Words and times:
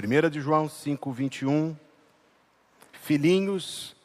1 0.00 0.30
de 0.30 0.40
João 0.40 0.68
5, 0.68 1.10
21. 1.10 1.76
Filhinhos, 2.92 3.96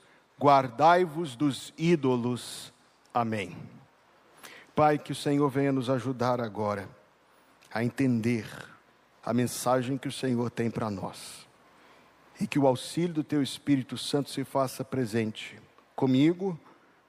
guardai-vos 0.42 1.36
dos 1.36 1.72
ídolos. 1.78 2.74
Amém. 3.14 3.56
Pai, 4.76 4.98
que 4.98 5.12
o 5.12 5.16
Senhor 5.16 5.48
venha 5.50 5.72
nos 5.72 5.92
ajudar 5.92 6.42
agora 6.42 6.90
a 7.72 7.84
entender 7.84 8.48
a 9.24 9.32
mensagem 9.36 9.96
que 9.96 10.08
o 10.08 10.12
Senhor 10.12 10.50
tem 10.50 10.72
para 10.72 10.90
nós. 10.90 11.48
E 12.42 12.48
que 12.48 12.58
o 12.58 12.66
auxílio 12.66 13.14
do 13.14 13.24
Teu 13.24 13.44
Espírito 13.44 13.96
Santo 13.96 14.32
se 14.32 14.44
faça 14.44 14.84
presente 14.84 15.62
comigo 15.96 16.60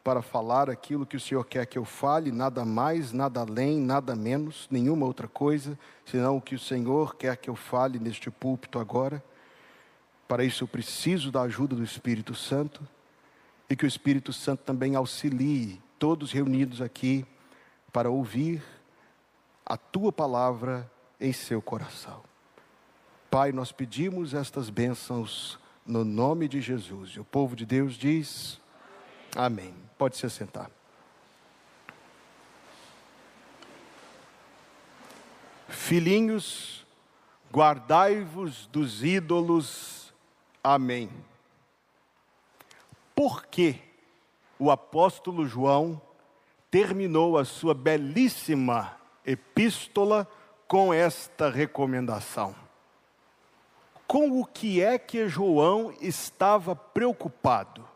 para 0.04 0.20
falar 0.20 0.68
aquilo 0.68 1.06
que 1.06 1.16
o 1.16 1.20
Senhor 1.20 1.42
quer 1.46 1.64
que 1.64 1.78
eu 1.78 1.84
fale, 1.84 2.30
nada 2.30 2.62
mais, 2.62 3.10
nada 3.10 3.40
além, 3.40 3.80
nada 3.80 4.14
menos, 4.14 4.68
nenhuma 4.70 5.06
outra 5.06 5.26
coisa, 5.26 5.78
senão 6.04 6.36
o 6.36 6.42
que 6.42 6.54
o 6.54 6.58
Senhor 6.58 7.16
quer 7.16 7.38
que 7.38 7.48
eu 7.48 7.56
fale 7.56 7.98
neste 7.98 8.30
púlpito 8.30 8.78
agora. 8.78 9.24
Para 10.28 10.44
isso 10.44 10.64
eu 10.64 10.68
preciso 10.68 11.32
da 11.32 11.40
ajuda 11.40 11.74
do 11.74 11.82
Espírito 11.82 12.34
Santo 12.34 12.86
e 13.68 13.74
que 13.74 13.86
o 13.86 13.88
Espírito 13.88 14.30
Santo 14.30 14.62
também 14.62 14.94
auxilie 14.94 15.80
todos 15.98 16.32
reunidos 16.32 16.82
aqui 16.82 17.24
para 17.90 18.10
ouvir 18.10 18.62
a 19.64 19.78
tua 19.78 20.12
palavra 20.12 20.90
em 21.18 21.32
seu 21.32 21.62
coração. 21.62 22.22
Pai, 23.30 23.52
nós 23.52 23.72
pedimos 23.72 24.34
estas 24.34 24.68
bênçãos 24.68 25.58
no 25.86 26.04
nome 26.04 26.46
de 26.46 26.60
Jesus. 26.60 27.12
E 27.12 27.20
o 27.20 27.24
povo 27.24 27.56
de 27.56 27.64
Deus 27.64 27.94
diz: 27.94 28.60
Amém. 29.34 29.74
Pode 29.98 30.16
se 30.16 30.28
sentar. 30.30 30.70
Filhinhos, 35.68 36.86
guardai-vos 37.52 38.66
dos 38.66 39.02
ídolos. 39.02 40.12
Amém. 40.62 41.10
Por 43.14 43.46
que 43.46 43.80
o 44.58 44.70
apóstolo 44.70 45.46
João 45.46 46.00
terminou 46.70 47.38
a 47.38 47.44
sua 47.44 47.74
belíssima 47.74 48.96
epístola 49.24 50.28
com 50.66 50.92
esta 50.92 51.48
recomendação. 51.48 52.54
Com 54.06 54.40
o 54.40 54.44
que 54.44 54.82
é 54.82 54.98
que 54.98 55.28
João 55.28 55.94
estava 56.00 56.74
preocupado? 56.74 57.93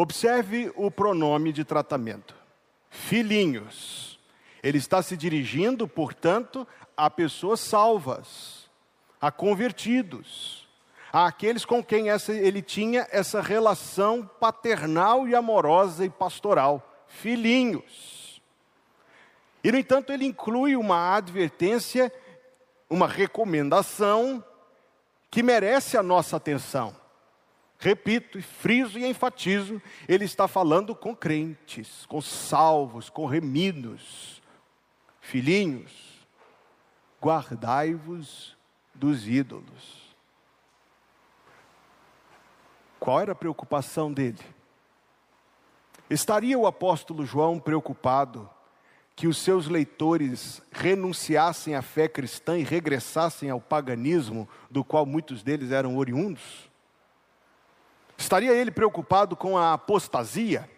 Observe 0.00 0.72
o 0.76 0.92
pronome 0.92 1.52
de 1.52 1.64
tratamento: 1.64 2.32
filhinhos. 2.88 4.16
Ele 4.62 4.78
está 4.78 5.02
se 5.02 5.16
dirigindo, 5.16 5.88
portanto, 5.88 6.64
a 6.96 7.10
pessoas 7.10 7.58
salvas, 7.58 8.70
a 9.20 9.32
convertidos, 9.32 10.68
a 11.12 11.26
aqueles 11.26 11.64
com 11.64 11.82
quem 11.82 12.10
essa, 12.10 12.32
ele 12.32 12.62
tinha 12.62 13.08
essa 13.10 13.40
relação 13.40 14.24
paternal 14.38 15.26
e 15.26 15.34
amorosa 15.34 16.04
e 16.04 16.10
pastoral. 16.10 17.04
Filhinhos. 17.08 18.40
E, 19.64 19.72
no 19.72 19.78
entanto, 19.78 20.12
ele 20.12 20.26
inclui 20.26 20.76
uma 20.76 21.16
advertência, 21.16 22.12
uma 22.88 23.08
recomendação 23.08 24.44
que 25.28 25.42
merece 25.42 25.96
a 25.96 26.04
nossa 26.04 26.36
atenção. 26.36 26.94
Repito, 27.78 28.42
friso 28.42 28.98
e 28.98 29.06
enfatizo, 29.06 29.80
ele 30.08 30.24
está 30.24 30.48
falando 30.48 30.96
com 30.96 31.14
crentes, 31.14 32.04
com 32.06 32.20
salvos, 32.20 33.08
com 33.08 33.24
remidos. 33.24 34.42
Filhinhos, 35.20 35.92
guardai-vos 37.22 38.56
dos 38.94 39.28
ídolos. 39.28 40.08
Qual 42.98 43.20
era 43.20 43.32
a 43.32 43.36
preocupação 43.36 44.12
dele? 44.12 44.42
Estaria 46.10 46.58
o 46.58 46.66
apóstolo 46.66 47.24
João 47.24 47.60
preocupado 47.60 48.50
que 49.14 49.28
os 49.28 49.38
seus 49.38 49.68
leitores 49.68 50.62
renunciassem 50.72 51.74
à 51.74 51.82
fé 51.82 52.08
cristã 52.08 52.58
e 52.58 52.64
regressassem 52.64 53.50
ao 53.50 53.60
paganismo, 53.60 54.48
do 54.70 54.82
qual 54.82 55.04
muitos 55.04 55.42
deles 55.42 55.70
eram 55.70 55.96
oriundos? 55.96 56.67
Estaria 58.18 58.52
ele 58.52 58.72
preocupado 58.72 59.36
com 59.36 59.56
a 59.56 59.72
apostasia? 59.72 60.68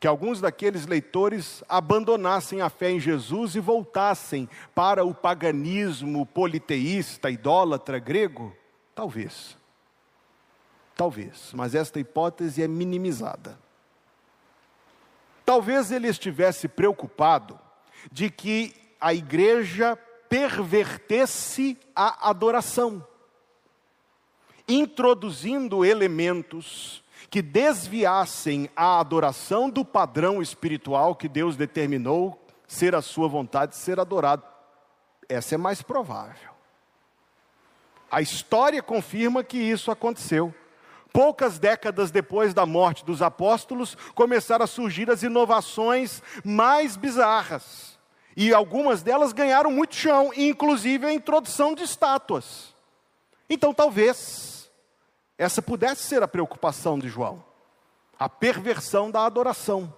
Que 0.00 0.06
alguns 0.06 0.40
daqueles 0.40 0.86
leitores 0.86 1.62
abandonassem 1.68 2.62
a 2.62 2.70
fé 2.70 2.90
em 2.90 2.98
Jesus 2.98 3.54
e 3.54 3.60
voltassem 3.60 4.48
para 4.74 5.04
o 5.04 5.14
paganismo 5.14 6.24
politeísta, 6.24 7.30
idólatra 7.30 7.98
grego? 7.98 8.56
Talvez. 8.94 9.56
Talvez, 10.94 11.52
mas 11.52 11.74
esta 11.74 12.00
hipótese 12.00 12.62
é 12.62 12.66
minimizada. 12.66 13.58
Talvez 15.44 15.92
ele 15.92 16.08
estivesse 16.08 16.66
preocupado 16.66 17.58
de 18.10 18.30
que 18.30 18.74
a 18.98 19.12
igreja 19.12 19.96
pervertesse 20.28 21.78
a 21.94 22.30
adoração, 22.30 23.06
introduzindo 24.68 25.84
elementos 25.84 27.02
que 27.30 27.42
desviassem 27.42 28.70
a 28.74 29.00
adoração 29.00 29.68
do 29.68 29.84
padrão 29.84 30.40
espiritual 30.40 31.14
que 31.14 31.28
Deus 31.28 31.56
determinou 31.56 32.40
ser 32.66 32.94
a 32.94 33.02
sua 33.02 33.28
vontade 33.28 33.76
ser 33.76 34.00
adorado. 34.00 34.42
Essa 35.28 35.54
é 35.54 35.58
mais 35.58 35.82
provável. 35.82 36.50
A 38.10 38.20
história 38.20 38.82
confirma 38.82 39.42
que 39.42 39.58
isso 39.58 39.90
aconteceu. 39.90 40.54
Poucas 41.12 41.58
décadas 41.58 42.10
depois 42.10 42.52
da 42.54 42.66
morte 42.66 43.04
dos 43.04 43.22
apóstolos, 43.22 43.96
começaram 44.14 44.64
a 44.64 44.68
surgir 44.68 45.10
as 45.10 45.22
inovações 45.22 46.22
mais 46.44 46.96
bizarras. 46.96 47.98
E 48.36 48.52
algumas 48.52 49.02
delas 49.02 49.32
ganharam 49.32 49.70
muito 49.70 49.94
chão, 49.94 50.30
inclusive 50.36 51.06
a 51.06 51.12
introdução 51.12 51.74
de 51.74 51.82
estátuas. 51.82 52.74
Então, 53.48 53.72
talvez, 53.72 54.55
essa 55.38 55.60
pudesse 55.60 56.02
ser 56.02 56.22
a 56.22 56.28
preocupação 56.28 56.98
de 56.98 57.08
João. 57.08 57.44
A 58.18 58.28
perversão 58.28 59.10
da 59.10 59.26
adoração. 59.26 59.92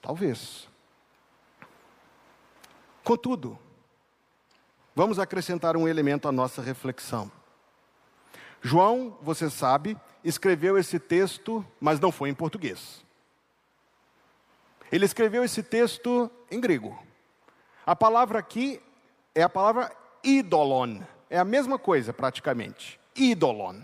Talvez. 0.00 0.68
Contudo, 3.04 3.58
vamos 4.94 5.18
acrescentar 5.18 5.76
um 5.76 5.88
elemento 5.88 6.28
à 6.28 6.32
nossa 6.32 6.60
reflexão. 6.60 7.30
João, 8.60 9.16
você 9.20 9.50
sabe, 9.50 9.96
escreveu 10.24 10.78
esse 10.78 10.98
texto, 10.98 11.64
mas 11.80 11.98
não 11.98 12.12
foi 12.12 12.28
em 12.28 12.34
português. 12.34 13.04
Ele 14.90 15.04
escreveu 15.04 15.42
esse 15.42 15.62
texto 15.62 16.30
em 16.50 16.60
grego. 16.60 16.96
A 17.84 17.96
palavra 17.96 18.38
aqui 18.38 18.80
é 19.34 19.42
a 19.42 19.48
palavra 19.48 19.90
idolon. 20.22 21.00
É 21.28 21.38
a 21.38 21.44
mesma 21.44 21.78
coisa 21.78 22.12
praticamente. 22.12 23.00
Idolon. 23.16 23.80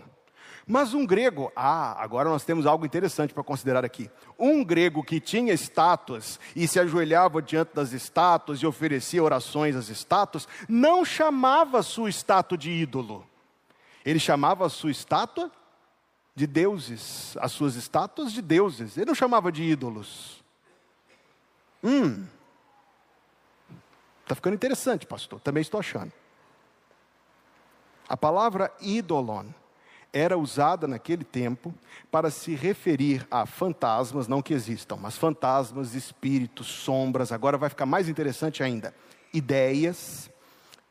Mas 0.71 0.93
um 0.93 1.03
grego, 1.03 1.51
ah, 1.55 1.99
agora 1.99 2.29
nós 2.29 2.45
temos 2.45 2.67
algo 2.67 2.85
interessante 2.85 3.33
para 3.33 3.43
considerar 3.43 3.83
aqui. 3.83 4.07
Um 4.37 4.63
grego 4.63 5.03
que 5.03 5.19
tinha 5.19 5.51
estátuas 5.51 6.39
e 6.55 6.67
se 6.67 6.79
ajoelhava 6.79 7.41
diante 7.41 7.73
das 7.73 7.91
estátuas 7.91 8.59
e 8.59 8.67
oferecia 8.67 9.23
orações 9.23 9.75
às 9.75 9.89
estátuas, 9.89 10.47
não 10.67 11.03
chamava 11.03 11.81
sua 11.81 12.07
estátua 12.07 12.55
de 12.55 12.69
ídolo. 12.69 13.27
Ele 14.05 14.19
chamava 14.19 14.67
a 14.67 14.69
sua 14.69 14.91
estátua 14.91 15.51
de 16.35 16.45
deuses, 16.45 17.35
as 17.41 17.51
suas 17.51 17.75
estátuas 17.75 18.31
de 18.31 18.39
deuses. 18.39 18.95
Ele 18.95 19.07
não 19.07 19.15
chamava 19.15 19.51
de 19.51 19.63
ídolos. 19.63 20.43
Hum. 21.83 22.27
Está 24.21 24.35
ficando 24.35 24.53
interessante, 24.53 25.07
pastor. 25.07 25.39
Também 25.39 25.61
estou 25.61 25.79
achando. 25.79 26.13
A 28.07 28.15
palavra 28.15 28.71
idolon 28.79 29.47
era 30.11 30.37
usada 30.37 30.87
naquele 30.87 31.23
tempo 31.23 31.73
para 32.11 32.29
se 32.31 32.55
referir 32.55 33.27
a 33.29 33.45
fantasmas, 33.45 34.27
não 34.27 34.41
que 34.41 34.53
existam, 34.53 34.95
mas 34.95 35.17
fantasmas, 35.17 35.93
espíritos, 35.93 36.67
sombras. 36.67 37.31
Agora 37.31 37.57
vai 37.57 37.69
ficar 37.69 37.85
mais 37.85 38.09
interessante 38.09 38.63
ainda. 38.63 38.93
Ideias, 39.33 40.29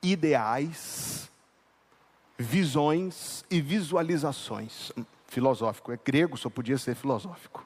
ideais, 0.03 1.29
visões 2.39 3.45
e 3.51 3.61
visualizações 3.61 4.93
filosófico, 5.29 5.93
é 5.93 5.99
grego, 6.03 6.37
só 6.37 6.49
podia 6.49 6.79
ser 6.79 6.95
filosófico. 6.95 7.65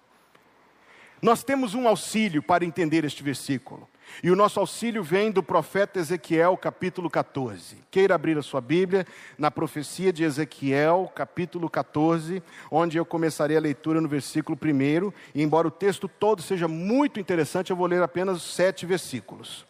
Nós 1.22 1.44
temos 1.44 1.74
um 1.74 1.86
auxílio 1.86 2.42
para 2.42 2.64
entender 2.64 3.04
este 3.04 3.22
versículo. 3.22 3.88
E 4.22 4.30
o 4.30 4.36
nosso 4.36 4.60
auxílio 4.60 5.02
vem 5.02 5.30
do 5.30 5.42
profeta 5.42 5.98
Ezequiel, 5.98 6.56
capítulo 6.56 7.10
14. 7.10 7.76
Queira 7.90 8.14
abrir 8.14 8.38
a 8.38 8.42
sua 8.42 8.60
Bíblia 8.60 9.06
na 9.36 9.50
profecia 9.50 10.12
de 10.12 10.22
Ezequiel, 10.22 11.10
capítulo 11.14 11.68
14, 11.68 12.42
onde 12.70 12.96
eu 12.96 13.04
começarei 13.04 13.56
a 13.56 13.60
leitura 13.60 14.00
no 14.00 14.08
versículo 14.08 14.58
1. 14.62 15.12
E 15.34 15.42
embora 15.42 15.66
o 15.66 15.72
texto 15.72 16.08
todo 16.08 16.42
seja 16.42 16.68
muito 16.68 17.18
interessante, 17.18 17.70
eu 17.70 17.76
vou 17.76 17.86
ler 17.86 18.02
apenas 18.02 18.42
sete 18.42 18.86
versículos. 18.86 19.66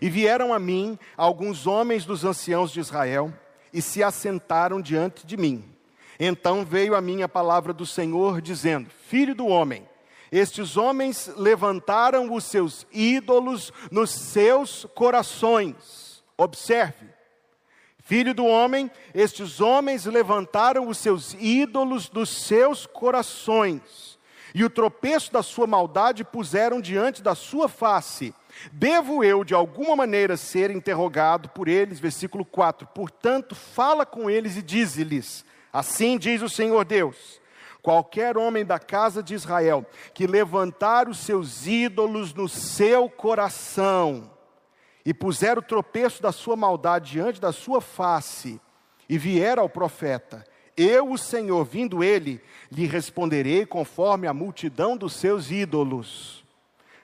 E 0.00 0.08
vieram 0.08 0.52
a 0.54 0.58
mim 0.58 0.98
alguns 1.16 1.66
homens 1.66 2.04
dos 2.04 2.24
anciãos 2.24 2.70
de 2.70 2.80
Israel 2.80 3.32
e 3.72 3.82
se 3.82 4.02
assentaram 4.02 4.80
diante 4.80 5.26
de 5.26 5.36
mim. 5.36 5.64
Então 6.18 6.64
veio 6.64 6.94
a 6.94 7.00
mim 7.00 7.22
a 7.22 7.28
palavra 7.28 7.72
do 7.72 7.86
Senhor, 7.86 8.40
dizendo: 8.40 8.90
Filho 9.06 9.34
do 9.34 9.46
homem, 9.46 9.86
estes 10.30 10.76
homens 10.76 11.30
levantaram 11.36 12.32
os 12.32 12.44
seus 12.44 12.86
ídolos 12.92 13.72
nos 13.90 14.10
seus 14.10 14.86
corações. 14.94 16.22
Observe, 16.36 17.06
filho 18.04 18.32
do 18.32 18.44
homem, 18.44 18.90
estes 19.14 19.60
homens 19.60 20.04
levantaram 20.04 20.86
os 20.88 20.98
seus 20.98 21.34
ídolos 21.38 22.08
dos 22.08 22.28
seus 22.28 22.86
corações, 22.86 24.18
e 24.54 24.64
o 24.64 24.70
tropeço 24.70 25.32
da 25.32 25.42
sua 25.42 25.66
maldade 25.66 26.24
puseram 26.24 26.80
diante 26.80 27.22
da 27.22 27.34
sua 27.34 27.68
face. 27.68 28.34
Devo 28.72 29.22
eu, 29.22 29.44
de 29.44 29.54
alguma 29.54 29.94
maneira, 29.94 30.36
ser 30.36 30.70
interrogado 30.70 31.48
por 31.50 31.68
eles? 31.68 32.00
Versículo 32.00 32.44
4. 32.44 32.86
Portanto, 32.88 33.54
fala 33.54 34.04
com 34.06 34.28
eles 34.28 34.56
e 34.56 34.62
dize-lhes: 34.62 35.44
Assim 35.72 36.18
diz 36.18 36.42
o 36.42 36.48
Senhor 36.48 36.84
Deus: 36.84 37.40
qualquer 37.82 38.36
homem 38.36 38.64
da 38.64 38.78
casa 38.78 39.22
de 39.22 39.34
Israel 39.34 39.86
que 40.12 40.26
levantar 40.26 41.08
os 41.08 41.18
seus 41.18 41.66
ídolos 41.66 42.34
no 42.34 42.48
seu 42.48 43.08
coração 43.08 44.30
e 45.04 45.14
puser 45.14 45.58
o 45.58 45.62
tropeço 45.62 46.22
da 46.22 46.32
sua 46.32 46.56
maldade 46.56 47.12
diante 47.12 47.40
da 47.40 47.52
sua 47.52 47.80
face 47.80 48.60
e 49.08 49.16
vier 49.16 49.58
ao 49.58 49.68
profeta, 49.68 50.44
eu, 50.76 51.10
o 51.10 51.18
Senhor, 51.18 51.64
vindo 51.64 52.04
ele, 52.04 52.40
lhe 52.70 52.86
responderei 52.86 53.64
conforme 53.64 54.26
a 54.26 54.34
multidão 54.34 54.96
dos 54.96 55.14
seus 55.14 55.50
ídolos 55.50 56.38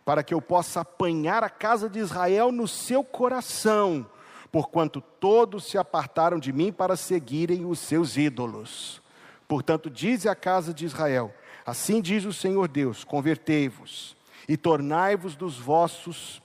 para 0.05 0.23
que 0.23 0.35
eu 0.35 0.41
possa 0.41 0.81
apanhar 0.81 1.43
a 1.43 1.49
casa 1.49 1.89
de 1.89 1.99
Israel 1.99 2.53
no 2.53 2.69
seu 2.69 3.03
coração, 3.03 4.07
porquanto 4.53 5.01
todos 5.01 5.65
se 5.65 5.79
apartaram 5.79 6.39
de 6.39 6.53
mim 6.53 6.71
para 6.71 6.95
seguirem 6.95 7.65
os 7.65 7.79
seus 7.79 8.17
ídolos. 8.17 9.03
Portanto, 9.47 9.91
dize 9.91 10.29
a 10.29 10.35
casa 10.35 10.73
de 10.73 10.85
Israel: 10.85 11.35
Assim 11.65 12.01
diz 12.01 12.25
o 12.25 12.33
Senhor 12.33 12.69
Deus: 12.69 13.05
convertei-vos 13.05 14.17
e 14.49 14.57
tornai-vos 14.57 15.37
dos 15.37 15.59
vossos 15.59 16.43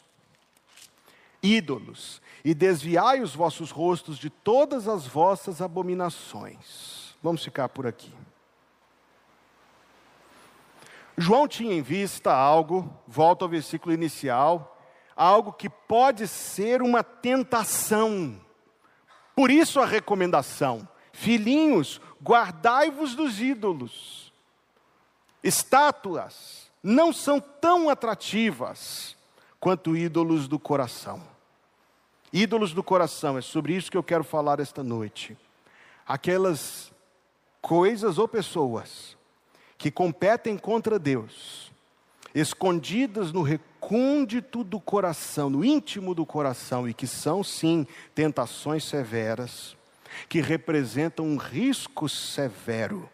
ídolos, 1.42 2.22
e 2.44 2.54
desviai 2.54 3.22
os 3.22 3.36
vossos 3.36 3.72
rostos 3.72 4.18
de 4.18 4.30
todas 4.30 4.88
as 4.88 5.06
vossas 5.08 5.62
abominações. 5.62 7.16
Vamos 7.22 7.44
ficar 7.44 7.70
por 7.70 7.86
aqui. 7.86 8.12
João 11.18 11.48
tinha 11.48 11.74
em 11.74 11.82
vista 11.82 12.34
algo, 12.34 12.90
volta 13.06 13.44
ao 13.44 13.50
versículo 13.50 13.94
inicial, 13.94 14.78
algo 15.16 15.52
que 15.52 15.70
pode 15.70 16.28
ser 16.30 16.82
uma 16.82 17.04
tentação. 17.04 18.40
Por 19.36 19.52
isso 19.52 19.82
a 19.82 19.86
recomendação: 19.86 20.88
filhinhos, 21.12 22.00
guardai-vos 22.24 23.16
dos 23.16 23.40
ídolos. 23.40 24.32
Estátuas 25.44 26.70
não 26.84 27.14
são 27.14 27.40
tão 27.40 27.90
atrativas 27.90 29.16
quanto 29.60 29.96
ídolos 29.96 30.48
do 30.48 30.60
coração. 30.60 31.22
Ídolos 32.32 32.74
do 32.74 32.84
coração, 32.84 33.38
é 33.38 33.42
sobre 33.42 33.74
isso 33.76 33.90
que 33.90 33.98
eu 33.98 34.04
quero 34.04 34.24
falar 34.24 34.60
esta 34.60 34.84
noite. 34.84 35.38
Aquelas 36.06 36.92
coisas 37.62 38.18
ou 38.18 38.28
pessoas 38.28 39.18
que 39.78 39.90
competem 39.90 40.58
contra 40.58 41.00
Deus, 41.00 41.72
escondidas 42.36 43.32
no 43.32 43.42
recôndito 43.42 44.64
do 44.64 44.80
coração, 44.80 45.50
no 45.50 45.64
íntimo 45.64 46.14
do 46.14 46.26
coração, 46.26 46.88
e 46.88 46.94
que 46.94 47.08
são 47.08 47.44
sim 47.44 47.88
tentações 48.14 48.84
severas, 48.84 49.76
que 50.28 50.42
representam 50.42 51.26
um 51.26 51.38
risco 51.38 52.10
severo, 52.10 53.10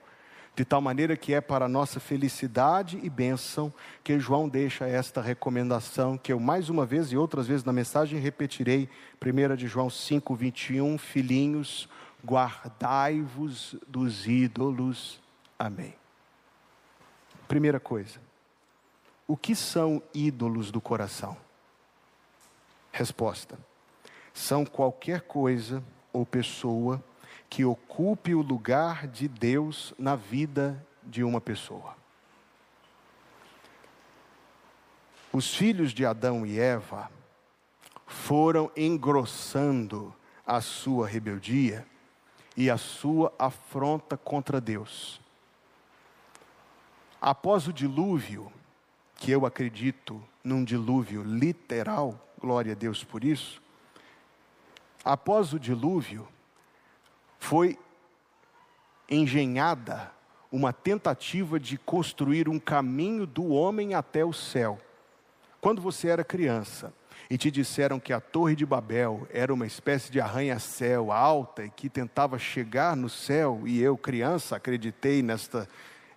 de 0.56 0.64
tal 0.64 0.80
maneira 0.80 1.18
que 1.18 1.34
é 1.34 1.42
para 1.42 1.68
nossa 1.68 2.00
felicidade 2.00 3.00
e 3.04 3.10
bênção 3.10 3.74
que 4.04 4.18
João 4.18 4.48
deixa 4.48 4.88
esta 4.88 5.22
recomendação, 5.22 6.18
que 6.18 6.32
eu 6.32 6.40
mais 6.40 6.70
uma 6.70 6.86
vez 6.86 7.12
e 7.12 7.18
outras 7.18 7.48
vezes 7.48 7.66
na 7.66 7.74
mensagem 7.74 8.20
repetirei, 8.20 8.90
1 9.22 9.56
de 9.56 9.68
João 9.68 9.90
5, 9.90 10.34
21, 10.34 10.98
filhinhos, 10.98 11.90
guardai-vos 12.26 13.76
dos 13.88 14.26
ídolos. 14.26 15.20
Amém. 15.60 15.94
Primeira 17.48 17.80
coisa, 17.80 18.20
o 19.28 19.36
que 19.36 19.56
são 19.56 20.02
ídolos 20.14 20.72
do 20.72 20.80
coração? 20.80 21.38
Resposta: 22.92 23.58
são 24.34 24.66
qualquer 24.66 25.22
coisa 25.22 25.84
ou 26.16 26.26
pessoa 26.26 27.04
que 27.50 27.66
ocupe 27.66 28.34
o 28.34 28.42
lugar 28.42 29.08
de 29.08 29.28
Deus 29.28 29.94
na 29.98 30.16
vida 30.16 30.86
de 31.04 31.24
uma 31.24 31.40
pessoa. 31.40 31.96
Os 35.32 35.54
filhos 35.54 35.92
de 35.92 36.06
Adão 36.06 36.46
e 36.46 36.60
Eva 36.60 37.12
foram 38.08 38.72
engrossando 38.76 40.14
a 40.46 40.62
sua 40.62 41.08
rebeldia 41.08 41.86
e 42.56 42.70
a 42.70 42.78
sua 42.78 43.34
afronta 43.38 44.16
contra 44.16 44.62
Deus 44.62 45.20
Após 47.26 47.68
o 47.68 47.74
dilúvio, 47.74 48.54
que 49.16 49.32
eu 49.32 49.48
acredito 49.48 50.24
num 50.44 50.64
dilúvio 50.64 51.24
literal, 51.24 52.24
glória 52.40 52.74
a 52.74 52.76
Deus 52.76 53.04
por 53.04 53.24
isso, 53.24 53.60
após 55.06 55.54
o 55.54 55.60
dilúvio, 55.60 56.28
foi 57.38 57.78
engenhada 59.10 60.12
uma 60.52 60.74
tentativa 60.74 61.60
de 61.60 61.78
construir 61.78 62.50
um 62.50 62.60
caminho 62.60 63.28
do 63.28 63.50
homem 63.50 63.94
até 63.94 64.26
o 64.26 64.34
céu. 64.34 64.80
Quando 65.62 65.82
você 65.82 66.08
era 66.08 66.24
criança 66.24 66.92
e 67.30 67.38
te 67.38 67.52
disseram 67.52 68.00
que 68.00 68.12
a 68.12 68.20
Torre 68.20 68.56
de 68.56 68.66
Babel 68.66 69.28
era 69.32 69.54
uma 69.54 69.68
espécie 69.68 70.12
de 70.12 70.20
arranha-céu 70.20 71.12
alta 71.12 71.66
e 71.66 71.70
que 71.70 71.90
tentava 71.90 72.40
chegar 72.40 72.96
no 72.96 73.10
céu, 73.10 73.62
e 73.66 73.82
eu, 73.82 73.98
criança, 73.98 74.56
acreditei 74.56 75.22
nesta 75.22 75.68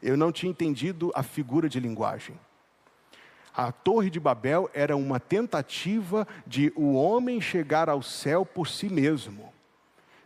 eu 0.00 0.16
não 0.16 0.30
tinha 0.30 0.50
entendido 0.50 1.10
a 1.14 1.24
figura 1.24 1.68
de 1.68 1.80
linguagem. 1.80 2.38
A 3.54 3.72
Torre 3.72 4.10
de 4.10 4.20
Babel 4.20 4.70
era 4.72 4.96
uma 4.96 5.18
tentativa 5.18 6.26
de 6.46 6.72
o 6.76 6.94
homem 6.94 7.40
chegar 7.40 7.88
ao 7.88 8.02
céu 8.02 8.44
por 8.46 8.68
si 8.68 8.88
mesmo, 8.88 9.52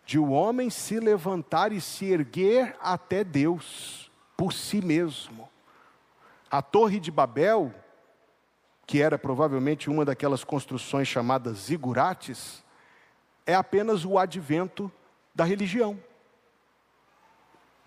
de 0.05 0.19
o 0.19 0.31
homem 0.31 0.69
se 0.69 0.99
levantar 1.01 1.73
e 1.73 1.81
se 1.81 2.07
erguer 2.07 2.76
até 2.81 3.25
Deus 3.25 4.11
por 4.37 4.52
si 4.52 4.81
mesmo. 4.81 5.49
A 6.50 6.61
Torre 6.61 7.00
de 7.00 7.11
Babel, 7.11 7.73
que 8.87 9.00
era 9.00 9.19
provavelmente 9.19 9.88
uma 9.88 10.05
daquelas 10.05 10.45
construções 10.45 11.09
chamadas 11.09 11.59
zigurates, 11.59 12.62
é 13.47 13.55
apenas 13.55 14.05
o 14.05 14.19
advento 14.19 14.93
da 15.35 15.45
religião. 15.45 15.99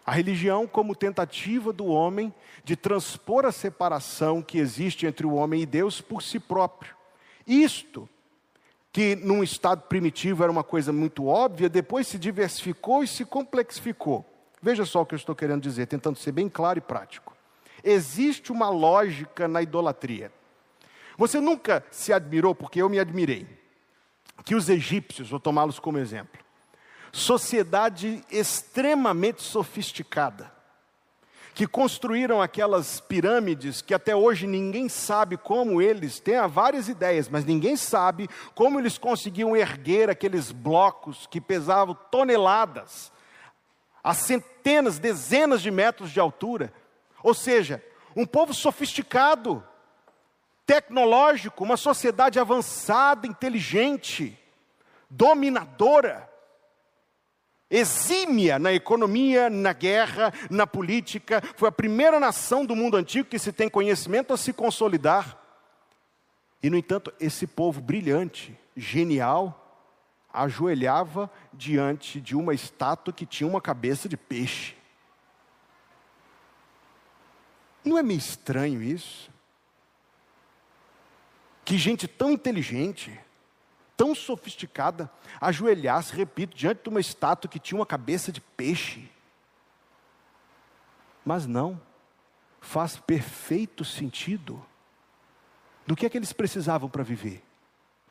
A 0.06 0.12
religião, 0.12 0.68
como 0.68 0.96
tentativa 0.96 1.74
do 1.74 1.88
homem 1.88 2.34
de 2.64 2.76
transpor 2.76 3.46
a 3.46 3.52
separação 3.52 4.42
que 4.42 4.60
existe 4.60 5.08
entre 5.08 5.26
o 5.26 5.34
homem 5.34 5.62
e 5.62 5.66
Deus 5.66 6.00
por 6.00 6.22
si 6.22 6.40
próprio. 6.40 6.96
Isto, 7.48 8.08
que 8.92 9.16
num 9.16 9.44
estado 9.44 9.82
primitivo 9.84 10.44
era 10.44 10.52
uma 10.52 10.64
coisa 10.64 10.94
muito 10.94 11.26
óbvia, 11.26 11.68
depois 11.68 12.08
se 12.08 12.20
diversificou 12.20 13.04
e 13.04 13.08
se 13.08 13.26
complexificou. 13.26 14.24
Veja 14.62 14.86
só 14.86 15.02
o 15.02 15.06
que 15.06 15.16
eu 15.16 15.18
estou 15.18 15.36
querendo 15.36 15.62
dizer, 15.62 15.88
tentando 15.88 16.18
ser 16.18 16.32
bem 16.32 16.48
claro 16.48 16.78
e 16.78 16.82
prático. 16.82 17.36
Existe 17.84 18.52
uma 18.52 18.70
lógica 18.70 19.48
na 19.48 19.62
idolatria. 19.62 20.32
Você 21.18 21.40
nunca 21.40 21.84
se 21.90 22.14
admirou, 22.14 22.54
porque 22.54 22.82
eu 22.82 22.90
me 22.90 23.00
admirei, 23.00 23.48
que 24.44 24.56
os 24.56 24.70
egípcios, 24.70 25.30
vou 25.30 25.40
tomá-los 25.40 25.80
como 25.80 25.98
exemplo, 25.98 26.45
sociedade 27.16 28.22
extremamente 28.30 29.42
sofisticada, 29.42 30.52
que 31.54 31.66
construíram 31.66 32.42
aquelas 32.42 33.00
pirâmides 33.00 33.82
que 33.82 33.94
até 33.94 34.14
hoje 34.14 34.46
ninguém 34.46 34.90
sabe 34.90 35.38
como 35.38 35.82
eles, 35.82 36.20
têm 36.20 36.36
várias 36.50 36.90
ideias, 36.90 37.30
mas 37.30 37.46
ninguém 37.46 37.78
sabe 37.78 38.28
como 38.54 38.78
eles 38.78 38.98
conseguiam 38.98 39.56
erguer 39.56 40.10
aqueles 40.10 40.52
blocos 40.52 41.26
que 41.26 41.40
pesavam 41.40 41.98
toneladas, 42.12 43.14
a 44.04 44.14
centenas, 44.14 45.00
dezenas 45.00 45.62
de 45.62 45.72
metros 45.72 46.12
de 46.12 46.20
altura. 46.20 46.74
Ou 47.24 47.34
seja, 47.34 47.82
um 48.14 48.26
povo 48.26 48.54
sofisticado, 48.54 49.64
tecnológico, 50.66 51.64
uma 51.64 51.78
sociedade 51.78 52.42
avançada, 52.42 53.26
inteligente, 53.26 54.38
dominadora 55.10 56.35
exímia 57.76 58.58
na 58.58 58.72
economia, 58.72 59.50
na 59.50 59.74
guerra, 59.74 60.34
na 60.50 60.66
política, 60.66 61.42
foi 61.56 61.68
a 61.68 61.72
primeira 61.72 62.20
nação 62.20 62.66
do 62.66 62.76
mundo 62.76 62.96
antigo 62.96 63.30
que 63.30 63.38
se 63.38 63.52
tem 63.52 63.70
conhecimento 63.70 64.34
a 64.34 64.38
se 64.38 64.54
consolidar. 64.54 65.38
E, 66.64 66.70
no 66.70 66.78
entanto, 66.78 67.14
esse 67.20 67.46
povo 67.46 67.82
brilhante, 67.82 68.58
genial 68.76 69.62
ajoelhava 70.34 71.32
diante 71.54 72.20
de 72.20 72.36
uma 72.36 72.54
estátua 72.54 73.14
que 73.14 73.26
tinha 73.26 73.48
uma 73.48 73.62
cabeça 73.62 74.10
de 74.10 74.18
peixe. 74.18 74.76
Não 77.84 77.98
é 77.98 78.04
meio 78.04 78.18
estranho 78.18 78.82
isso? 78.82 79.30
Que 81.64 81.78
gente 81.78 82.08
tão 82.08 82.32
inteligente, 82.32 83.18
tão 83.98 84.14
sofisticada, 84.14 85.10
ajoelhasse, 85.40 86.14
repito, 86.14 86.56
diante 86.56 86.84
de 86.84 86.90
uma 86.90 87.00
estátua 87.00 87.50
que 87.50 87.60
tinha 87.60 87.80
uma 87.80 87.86
cabeça 87.86 88.32
de 88.32 88.42
peixe. 88.42 89.10
Mas 91.24 91.46
não, 91.48 91.82
faz 92.62 92.98
perfeito 92.98 93.84
sentido. 93.86 94.64
Do 95.88 95.96
que 95.96 96.06
é 96.06 96.10
que 96.10 96.18
eles 96.18 96.34
precisavam 96.34 96.90
para 96.90 97.04
viver? 97.04 97.44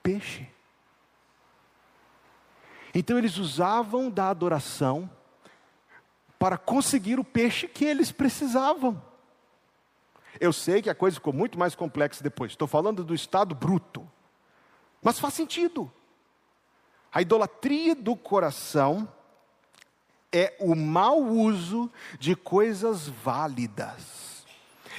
Peixe. 0.02 0.48
Então 2.94 3.18
eles 3.18 3.36
usavam 3.36 4.08
da 4.08 4.30
adoração 4.30 5.10
para 6.38 6.56
conseguir 6.56 7.18
o 7.18 7.24
peixe 7.24 7.66
que 7.66 7.84
eles 7.84 8.12
precisavam. 8.12 9.02
Eu 10.40 10.52
sei 10.52 10.82
que 10.82 10.90
a 10.90 10.94
coisa 10.94 11.16
ficou 11.16 11.32
muito 11.32 11.58
mais 11.58 11.74
complexa 11.74 12.22
depois. 12.22 12.52
Estou 12.52 12.68
falando 12.68 13.04
do 13.04 13.14
estado 13.14 13.54
bruto. 13.54 14.08
Mas 15.04 15.20
faz 15.20 15.34
sentido. 15.34 15.92
A 17.12 17.22
idolatria 17.22 17.94
do 17.94 18.16
coração 18.16 19.06
é 20.32 20.56
o 20.58 20.74
mau 20.74 21.22
uso 21.22 21.92
de 22.18 22.34
coisas 22.34 23.06
válidas. 23.06 24.44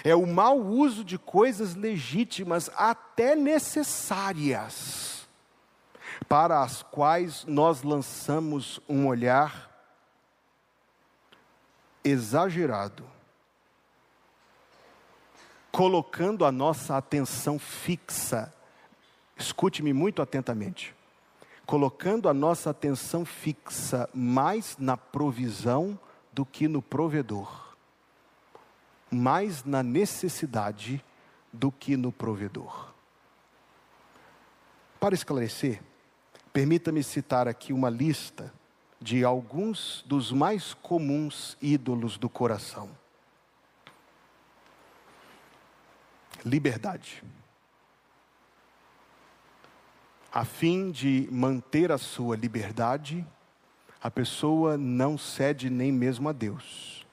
É 0.03 0.15
o 0.15 0.27
mau 0.27 0.59
uso 0.59 1.03
de 1.03 1.17
coisas 1.17 1.73
legítimas, 1.73 2.69
até 2.77 3.35
necessárias 3.35 5.27
para 6.29 6.61
as 6.61 6.83
quais 6.83 7.43
nós 7.45 7.81
lançamos 7.81 8.79
um 8.87 9.07
olhar 9.07 9.71
exagerado, 12.03 13.03
colocando 15.71 16.45
a 16.45 16.51
nossa 16.51 16.95
atenção 16.95 17.57
fixa, 17.57 18.53
escute-me 19.37 19.93
muito 19.93 20.21
atentamente, 20.21 20.95
colocando 21.65 22.29
a 22.29 22.33
nossa 22.33 22.69
atenção 22.69 23.25
fixa 23.25 24.09
mais 24.13 24.77
na 24.77 24.95
provisão 24.95 25.99
do 26.33 26.45
que 26.45 26.67
no 26.67 26.81
provedor, 26.81 27.75
mais 29.09 29.63
na 29.63 29.81
necessidade 29.81 31.03
do 31.51 31.71
que 31.71 31.95
no 31.95 32.11
provedor. 32.11 32.93
Para 34.99 35.15
esclarecer, 35.15 35.81
Permita-me 36.55 37.03
citar 37.03 37.49
aqui 37.49 37.73
uma 37.73 37.89
lista 37.89 38.49
de 39.01 39.25
alguns 39.25 40.05
dos 40.07 40.31
mais 40.31 40.73
comuns 40.73 41.57
ídolos 41.61 42.17
do 42.17 42.29
coração. 42.29 42.89
Liberdade. 46.45 47.21
A 50.35 50.43
fim 50.43 50.91
de 50.91 51.29
manter 51.31 51.93
a 51.93 51.97
sua 51.97 52.35
liberdade, 52.35 53.25
a 54.03 54.11
pessoa 54.11 54.75
não 54.77 55.17
cede 55.17 55.69
nem 55.69 55.93
mesmo 55.93 56.27
a 56.27 56.33
Deus. 56.33 57.07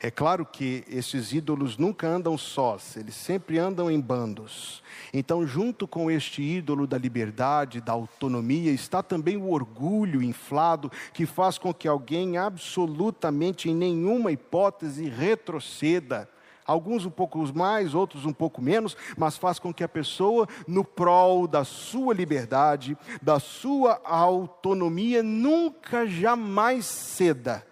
É 0.00 0.10
claro 0.10 0.46
que 0.46 0.84
esses 0.88 1.34
ídolos 1.34 1.76
nunca 1.76 2.08
andam 2.08 2.38
sós, 2.38 2.96
eles 2.96 3.14
sempre 3.14 3.58
andam 3.58 3.90
em 3.90 4.00
bandos. 4.00 4.82
Então, 5.12 5.46
junto 5.46 5.86
com 5.86 6.10
este 6.10 6.40
ídolo 6.40 6.86
da 6.86 6.96
liberdade, 6.96 7.82
da 7.82 7.92
autonomia, 7.92 8.72
está 8.72 9.02
também 9.02 9.36
o 9.36 9.50
orgulho 9.50 10.22
inflado, 10.22 10.90
que 11.12 11.26
faz 11.26 11.58
com 11.58 11.74
que 11.74 11.86
alguém 11.86 12.38
absolutamente 12.38 13.68
em 13.68 13.74
nenhuma 13.74 14.32
hipótese 14.32 15.10
retroceda. 15.10 16.26
Alguns 16.66 17.04
um 17.04 17.10
pouco 17.10 17.38
mais, 17.54 17.94
outros 17.94 18.24
um 18.24 18.32
pouco 18.32 18.62
menos, 18.62 18.96
mas 19.16 19.36
faz 19.36 19.58
com 19.58 19.74
que 19.74 19.82
a 19.82 19.88
pessoa, 19.88 20.48
no 20.66 20.84
prol 20.84 21.46
da 21.46 21.64
sua 21.64 22.14
liberdade, 22.14 22.96
da 23.20 23.40
sua 23.40 24.00
autonomia, 24.04 25.22
nunca 25.22 26.06
jamais 26.06 26.86
ceda 26.86 27.66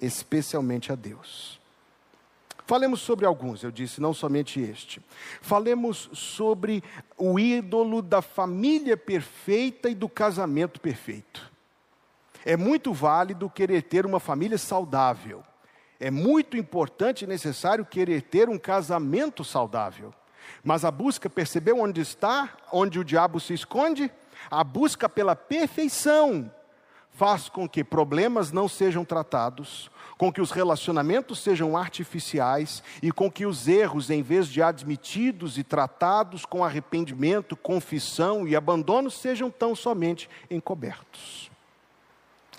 especialmente 0.00 0.90
a 0.90 0.94
Deus. 0.94 1.60
Falemos 2.66 3.00
sobre 3.00 3.26
alguns, 3.26 3.64
eu 3.64 3.70
disse, 3.70 4.00
não 4.00 4.14
somente 4.14 4.60
este. 4.60 5.02
Falemos 5.42 6.08
sobre 6.12 6.82
o 7.18 7.38
ídolo 7.38 8.00
da 8.00 8.22
família 8.22 8.96
perfeita 8.96 9.90
e 9.90 9.94
do 9.94 10.08
casamento 10.08 10.80
perfeito. 10.80 11.50
É 12.44 12.56
muito 12.56 12.92
válido 12.92 13.50
querer 13.50 13.82
ter 13.82 14.06
uma 14.06 14.20
família 14.20 14.56
saudável. 14.56 15.42
É 16.00 16.10
muito 16.10 16.56
importante 16.56 17.24
e 17.24 17.28
necessário 17.28 17.84
querer 17.84 18.22
ter 18.22 18.48
um 18.48 18.58
casamento 18.58 19.44
saudável. 19.44 20.14
Mas 20.64 20.84
a 20.84 20.90
busca, 20.90 21.28
percebeu 21.28 21.78
onde 21.78 22.00
está? 22.00 22.56
Onde 22.72 22.98
o 22.98 23.04
diabo 23.04 23.38
se 23.38 23.52
esconde? 23.52 24.10
A 24.50 24.64
busca 24.64 25.08
pela 25.08 25.36
perfeição 25.36 26.50
faz 27.10 27.50
com 27.50 27.68
que 27.68 27.84
problemas 27.84 28.50
não 28.50 28.66
sejam 28.66 29.04
tratados, 29.04 29.90
com 30.16 30.32
que 30.32 30.40
os 30.40 30.50
relacionamentos 30.50 31.40
sejam 31.40 31.76
artificiais 31.76 32.82
e 33.02 33.12
com 33.12 33.30
que 33.30 33.44
os 33.44 33.68
erros, 33.68 34.08
em 34.08 34.22
vez 34.22 34.48
de 34.48 34.62
admitidos 34.62 35.58
e 35.58 35.62
tratados 35.62 36.46
com 36.46 36.64
arrependimento, 36.64 37.56
confissão 37.56 38.48
e 38.48 38.56
abandono, 38.56 39.10
sejam 39.10 39.50
tão 39.50 39.74
somente 39.74 40.30
encobertos. 40.50 41.50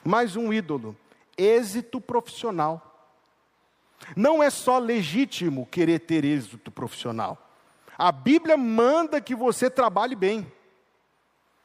Mais 0.03 0.35
um 0.35 0.53
ídolo, 0.53 0.95
êxito 1.37 1.99
profissional. 1.99 2.90
Não 4.15 4.41
é 4.41 4.49
só 4.49 4.79
legítimo 4.79 5.65
querer 5.65 5.99
ter 5.99 6.25
êxito 6.25 6.71
profissional. 6.71 7.49
A 7.97 8.11
Bíblia 8.11 8.57
manda 8.57 9.21
que 9.21 9.35
você 9.35 9.69
trabalhe 9.69 10.15
bem. 10.15 10.51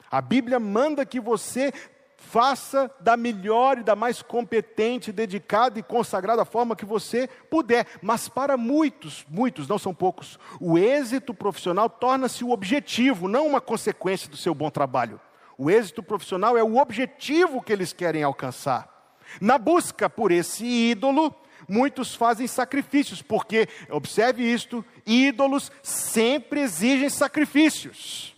A 0.09 0.21
Bíblia 0.21 0.59
manda 0.59 1.05
que 1.05 1.19
você 1.19 1.73
faça 2.17 2.91
da 2.99 3.15
melhor 3.15 3.77
e 3.77 3.83
da 3.83 3.95
mais 3.95 4.21
competente, 4.21 5.11
dedicada 5.11 5.79
e 5.79 5.83
consagrada 5.83 6.43
forma 6.43 6.75
que 6.75 6.85
você 6.85 7.27
puder. 7.49 7.85
Mas 8.01 8.27
para 8.27 8.57
muitos, 8.57 9.25
muitos, 9.29 9.67
não 9.67 9.77
são 9.77 9.93
poucos, 9.93 10.39
o 10.59 10.77
êxito 10.77 11.33
profissional 11.33 11.89
torna-se 11.89 12.43
o 12.43 12.51
objetivo, 12.51 13.27
não 13.27 13.47
uma 13.47 13.61
consequência 13.61 14.29
do 14.29 14.37
seu 14.37 14.53
bom 14.53 14.69
trabalho. 14.69 15.19
O 15.57 15.71
êxito 15.71 16.03
profissional 16.03 16.57
é 16.57 16.63
o 16.63 16.77
objetivo 16.77 17.61
que 17.61 17.73
eles 17.73 17.93
querem 17.93 18.23
alcançar. 18.23 18.95
Na 19.41 19.57
busca 19.57 20.09
por 20.09 20.31
esse 20.31 20.65
ídolo, 20.65 21.33
muitos 21.67 22.15
fazem 22.15 22.47
sacrifícios, 22.47 23.21
porque, 23.21 23.67
observe 23.89 24.43
isto, 24.43 24.83
ídolos 25.05 25.71
sempre 25.83 26.61
exigem 26.61 27.09
sacrifícios. 27.09 28.35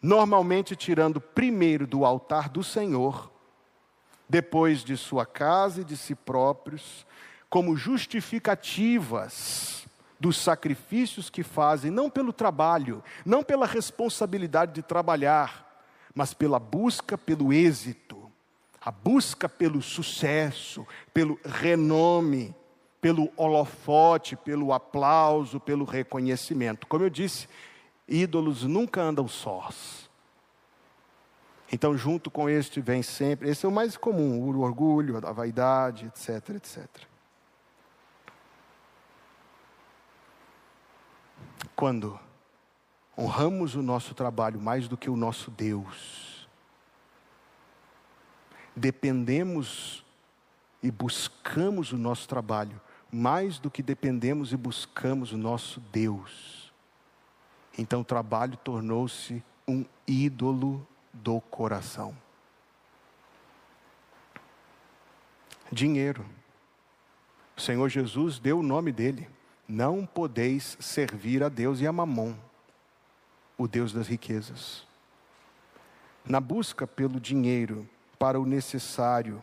Normalmente 0.00 0.76
tirando 0.76 1.20
primeiro 1.20 1.86
do 1.86 2.04
altar 2.04 2.48
do 2.48 2.62
Senhor, 2.62 3.32
depois 4.28 4.84
de 4.84 4.96
sua 4.96 5.26
casa 5.26 5.80
e 5.80 5.84
de 5.84 5.96
si 5.96 6.14
próprios, 6.14 7.04
como 7.48 7.76
justificativas 7.76 9.86
dos 10.20 10.36
sacrifícios 10.36 11.30
que 11.30 11.42
fazem, 11.42 11.90
não 11.90 12.10
pelo 12.10 12.32
trabalho, 12.32 13.02
não 13.24 13.42
pela 13.42 13.66
responsabilidade 13.66 14.72
de 14.72 14.82
trabalhar, 14.82 15.82
mas 16.14 16.34
pela 16.34 16.58
busca 16.58 17.16
pelo 17.16 17.52
êxito, 17.52 18.07
a 18.88 18.90
busca 18.90 19.50
pelo 19.50 19.82
sucesso, 19.82 20.86
pelo 21.12 21.38
renome, 21.44 22.56
pelo 23.02 23.30
holofote, 23.36 24.34
pelo 24.34 24.72
aplauso, 24.72 25.60
pelo 25.60 25.84
reconhecimento. 25.84 26.86
Como 26.86 27.04
eu 27.04 27.10
disse, 27.10 27.50
ídolos 28.08 28.62
nunca 28.62 29.02
andam 29.02 29.28
sós. 29.28 30.08
Então, 31.70 31.98
junto 31.98 32.30
com 32.30 32.48
este 32.48 32.80
vem 32.80 33.02
sempre, 33.02 33.50
esse 33.50 33.66
é 33.66 33.68
o 33.68 33.72
mais 33.72 33.94
comum, 33.94 34.40
o 34.40 34.60
orgulho, 34.60 35.18
a 35.18 35.32
vaidade, 35.32 36.06
etc, 36.06 36.48
etc. 36.56 36.88
Quando 41.76 42.18
honramos 43.18 43.74
o 43.74 43.82
nosso 43.82 44.14
trabalho 44.14 44.58
mais 44.58 44.88
do 44.88 44.96
que 44.96 45.10
o 45.10 45.16
nosso 45.16 45.50
Deus, 45.50 46.37
dependemos 48.78 50.04
e 50.82 50.90
buscamos 50.90 51.92
o 51.92 51.98
nosso 51.98 52.28
trabalho 52.28 52.80
mais 53.10 53.58
do 53.58 53.70
que 53.70 53.82
dependemos 53.82 54.52
e 54.52 54.56
buscamos 54.56 55.32
o 55.32 55.36
nosso 55.36 55.80
Deus 55.92 56.58
então 57.78 58.00
o 58.00 58.04
trabalho 58.04 58.56
tornou-se 58.56 59.40
um 59.66 59.84
ídolo 60.04 60.84
do 61.12 61.40
coração. 61.40 62.14
Dinheiro. 65.70 66.26
O 67.56 67.60
Senhor 67.60 67.88
Jesus 67.88 68.40
deu 68.40 68.58
o 68.58 68.62
nome 68.64 68.90
dele. 68.90 69.28
Não 69.68 70.04
podeis 70.04 70.76
servir 70.80 71.42
a 71.42 71.48
Deus 71.48 71.80
e 71.80 71.86
a 71.86 71.92
Mamon, 71.92 72.34
o 73.56 73.68
Deus 73.68 73.92
das 73.92 74.08
riquezas. 74.08 74.86
na 76.24 76.40
busca 76.40 76.86
pelo 76.86 77.18
dinheiro, 77.18 77.88
para 78.18 78.40
o 78.40 78.46
necessário, 78.46 79.42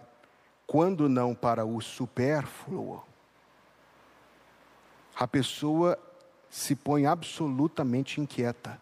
quando 0.67 1.07
não 1.07 1.33
para 1.33 1.65
o 1.65 1.79
supérfluo, 1.81 3.03
a 5.15 5.27
pessoa 5.27 5.97
se 6.49 6.75
põe 6.75 7.05
absolutamente 7.05 8.19
inquieta. 8.19 8.81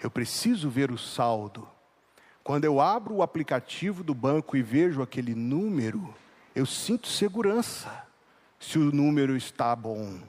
Eu 0.00 0.10
preciso 0.10 0.70
ver 0.70 0.90
o 0.90 0.98
saldo. 0.98 1.68
Quando 2.42 2.64
eu 2.64 2.80
abro 2.80 3.16
o 3.16 3.22
aplicativo 3.22 4.02
do 4.02 4.14
banco 4.14 4.56
e 4.56 4.62
vejo 4.62 5.02
aquele 5.02 5.34
número, 5.34 6.14
eu 6.54 6.66
sinto 6.66 7.06
segurança 7.06 8.06
se 8.58 8.78
o 8.78 8.92
número 8.92 9.36
está 9.36 9.74
bom. 9.76 10.20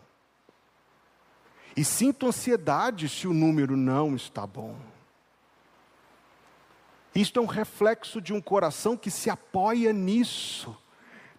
E 1.75 1.83
sinto 1.83 2.27
ansiedade 2.27 3.09
se 3.09 3.27
o 3.27 3.33
número 3.33 3.75
não 3.75 4.15
está 4.15 4.45
bom. 4.45 4.75
Isto 7.15 7.39
é 7.39 7.43
um 7.43 7.47
reflexo 7.47 8.19
de 8.19 8.33
um 8.33 8.41
coração 8.41 8.97
que 8.97 9.11
se 9.11 9.29
apoia 9.29 9.93
nisso, 9.93 10.75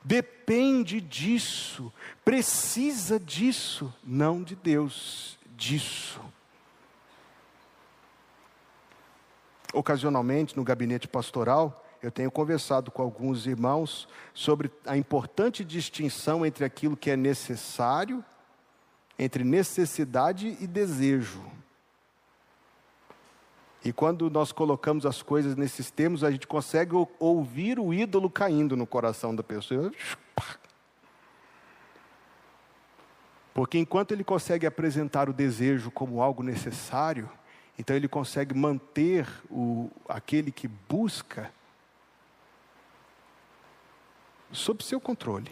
depende 0.04 1.00
disso, 1.00 1.92
precisa 2.24 3.18
disso, 3.18 3.92
não 4.04 4.42
de 4.42 4.54
Deus, 4.54 5.36
disso. 5.56 6.20
Ocasionalmente, 9.72 10.56
no 10.56 10.62
gabinete 10.62 11.08
pastoral, 11.08 11.84
eu 12.00 12.12
tenho 12.12 12.30
conversado 12.30 12.90
com 12.90 13.02
alguns 13.02 13.46
irmãos 13.46 14.06
sobre 14.32 14.70
a 14.86 14.96
importante 14.96 15.64
distinção 15.64 16.46
entre 16.46 16.64
aquilo 16.64 16.96
que 16.96 17.10
é 17.10 17.16
necessário, 17.16 18.24
entre 19.18 19.42
necessidade 19.42 20.56
e 20.60 20.66
desejo. 20.66 21.42
E 23.84 23.92
quando 23.92 24.30
nós 24.30 24.50
colocamos 24.50 25.04
as 25.04 25.22
coisas 25.22 25.56
nesses 25.56 25.90
termos, 25.90 26.24
a 26.24 26.30
gente 26.30 26.46
consegue 26.46 26.94
ouvir 27.18 27.78
o 27.78 27.92
ídolo 27.92 28.30
caindo 28.30 28.76
no 28.76 28.86
coração 28.86 29.36
da 29.36 29.42
pessoa. 29.42 29.92
Porque 33.52 33.78
enquanto 33.78 34.12
ele 34.12 34.24
consegue 34.24 34.66
apresentar 34.66 35.28
o 35.28 35.34
desejo 35.34 35.90
como 35.90 36.22
algo 36.22 36.42
necessário, 36.42 37.30
então 37.78 37.94
ele 37.94 38.08
consegue 38.08 38.54
manter 38.54 39.28
o, 39.50 39.90
aquele 40.08 40.50
que 40.50 40.66
busca 40.66 41.52
sob 44.50 44.82
seu 44.82 45.00
controle. 45.00 45.50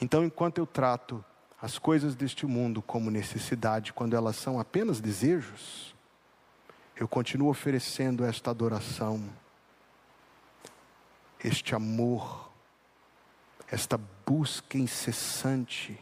Então, 0.00 0.24
enquanto 0.24 0.58
eu 0.58 0.66
trato 0.66 1.24
as 1.62 1.78
coisas 1.78 2.14
deste 2.14 2.46
mundo 2.46 2.82
como 2.82 3.10
necessidade, 3.10 3.92
quando 3.92 4.16
elas 4.16 4.36
são 4.36 4.58
apenas 4.58 5.00
desejos, 5.00 5.94
eu 7.00 7.08
continuo 7.08 7.48
oferecendo 7.48 8.26
esta 8.26 8.50
adoração, 8.50 9.26
este 11.42 11.74
amor, 11.74 12.52
esta 13.68 13.98
busca 14.26 14.76
incessante 14.76 15.98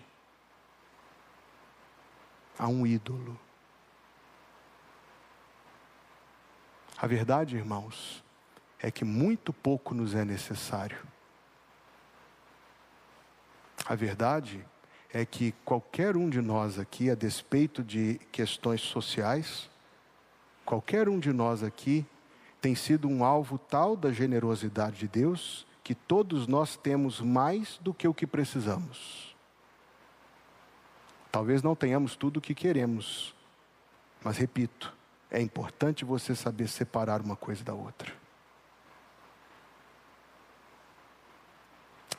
a 2.59 2.67
um 2.67 2.85
ídolo. 2.85 3.39
A 6.97 7.07
verdade, 7.07 7.57
irmãos, 7.57 8.25
é 8.81 8.91
que 8.91 9.05
muito 9.05 9.53
pouco 9.53 9.95
nos 9.95 10.17
é 10.17 10.25
necessário. 10.25 10.99
A 13.87 13.95
verdade 13.95 14.67
é 15.13 15.25
que 15.25 15.53
qualquer 15.65 16.17
um 16.17 16.29
de 16.29 16.41
nós 16.41 16.77
aqui, 16.77 17.09
a 17.09 17.15
despeito 17.15 17.85
de 17.85 18.19
questões 18.33 18.81
sociais, 18.81 19.71
Qualquer 20.69 21.09
um 21.09 21.19
de 21.19 21.33
nós 21.33 21.63
aqui 21.63 22.05
tem 22.61 22.75
sido 22.75 23.09
um 23.09 23.25
alvo 23.25 23.57
tal 23.57 23.97
da 23.97 24.13
generosidade 24.13 24.99
de 24.99 25.09
Deus 25.09 25.67
que 25.83 25.95
todos 25.95 26.47
nós 26.47 26.77
temos 26.77 27.23
mais 27.23 27.79
do 27.79 27.95
que 27.95 28.07
o 28.07 28.13
que 28.13 28.27
precisamos. 28.27 29.35
Talvez 31.33 31.63
não 31.63 31.75
tenhamos 31.75 32.17
tudo 32.17 32.37
o 32.37 32.41
que 32.43 32.55
queremos, 32.55 33.35
mas 34.23 34.37
repito, 34.37 34.95
é 35.31 35.41
importante 35.41 36.05
você 36.05 36.35
saber 36.35 36.69
separar 36.69 37.23
uma 37.23 37.35
coisa 37.35 37.65
da 37.65 37.73
outra. 37.73 38.13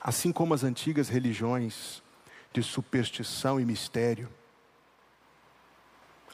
Assim 0.02 0.32
como 0.32 0.56
as 0.56 0.64
antigas 0.64 1.08
religiões 1.08 2.02
de 2.52 2.64
superstição 2.64 3.60
e 3.60 3.66
mistério, 3.66 4.28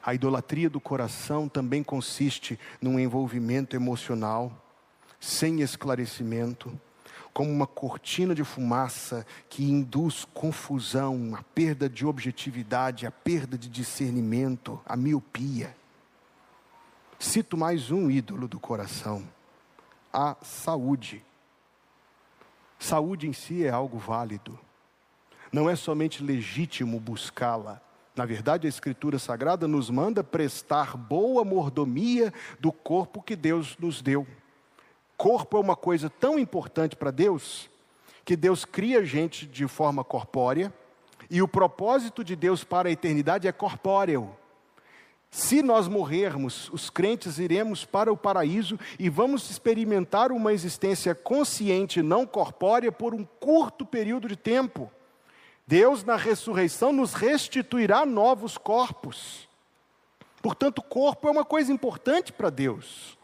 a 0.06 0.14
idolatria 0.14 0.70
do 0.70 0.80
coração 0.80 1.50
também 1.50 1.82
consiste 1.82 2.60
num 2.80 3.00
envolvimento 3.00 3.76
emocional, 3.76 4.52
sem 5.20 5.62
esclarecimento, 5.62 6.80
como 7.34 7.52
uma 7.52 7.66
cortina 7.66 8.36
de 8.36 8.44
fumaça 8.44 9.26
que 9.50 9.64
induz 9.64 10.24
confusão, 10.24 11.34
a 11.36 11.42
perda 11.42 11.90
de 11.90 12.06
objetividade, 12.06 13.08
a 13.08 13.12
perda 13.12 13.58
de 13.58 13.68
discernimento, 13.68 14.80
a 14.86 14.96
miopia. 14.96 15.76
Cito 17.18 17.58
mais 17.58 17.90
um 17.90 18.12
ídolo 18.12 18.48
do 18.48 18.60
coração: 18.60 19.28
a 20.14 20.36
saúde. 20.44 21.26
Saúde 22.78 23.28
em 23.28 23.34
si 23.34 23.66
é 23.66 23.72
algo 23.72 23.98
válido. 23.98 24.60
Não 25.52 25.68
é 25.68 25.76
somente 25.76 26.22
legítimo 26.22 27.00
buscá-la, 27.00 27.82
na 28.16 28.26
verdade, 28.26 28.66
a 28.66 28.70
Escritura 28.70 29.20
Sagrada 29.20 29.68
nos 29.68 29.90
manda 29.90 30.24
prestar 30.24 30.96
boa 30.96 31.44
mordomia 31.44 32.34
do 32.60 32.72
corpo 32.72 33.22
que 33.22 33.36
Deus 33.36 33.76
nos 33.78 34.02
deu. 34.02 34.26
Corpo 35.18 35.58
é 35.58 35.60
uma 35.60 35.76
coisa 35.76 36.10
tão 36.10 36.40
importante 36.40 36.96
para 36.96 37.12
Deus, 37.12 37.70
que 38.24 38.38
Deus 38.38 38.64
cria 38.64 39.00
a 39.00 39.06
gente 39.06 39.46
de 39.46 39.68
forma 39.68 40.04
corpórea, 40.04 40.74
e 41.30 41.42
o 41.42 41.48
propósito 41.48 42.24
de 42.24 42.36
Deus 42.36 42.64
para 42.64 42.88
a 42.88 42.92
eternidade 42.92 43.48
é 43.48 43.52
corpóreo. 43.52 44.34
Se 45.30 45.62
nós 45.62 45.90
morrermos, 45.90 46.70
os 46.70 46.90
crentes 46.90 47.40
iremos 47.40 47.84
para 47.84 48.14
o 48.14 48.16
paraíso 48.16 48.80
e 48.98 49.10
vamos 49.10 49.50
experimentar 49.50 50.32
uma 50.32 50.54
existência 50.54 51.14
consciente, 51.14 52.02
não 52.02 52.26
corpórea, 52.26 52.92
por 52.92 53.14
um 53.14 53.26
curto 53.26 53.86
período 53.86 54.30
de 54.30 54.38
tempo. 54.38 54.90
Deus, 55.68 56.04
na 56.04 56.16
ressurreição, 56.16 56.94
nos 56.94 57.14
restituirá 57.14 58.06
novos 58.06 58.58
corpos. 58.58 59.48
Portanto, 60.42 60.80
o 60.80 60.84
corpo 60.84 61.28
é 61.28 61.32
uma 61.32 61.44
coisa 61.44 61.74
importante 61.74 62.32
para 62.32 62.52
Deus. 62.52 63.18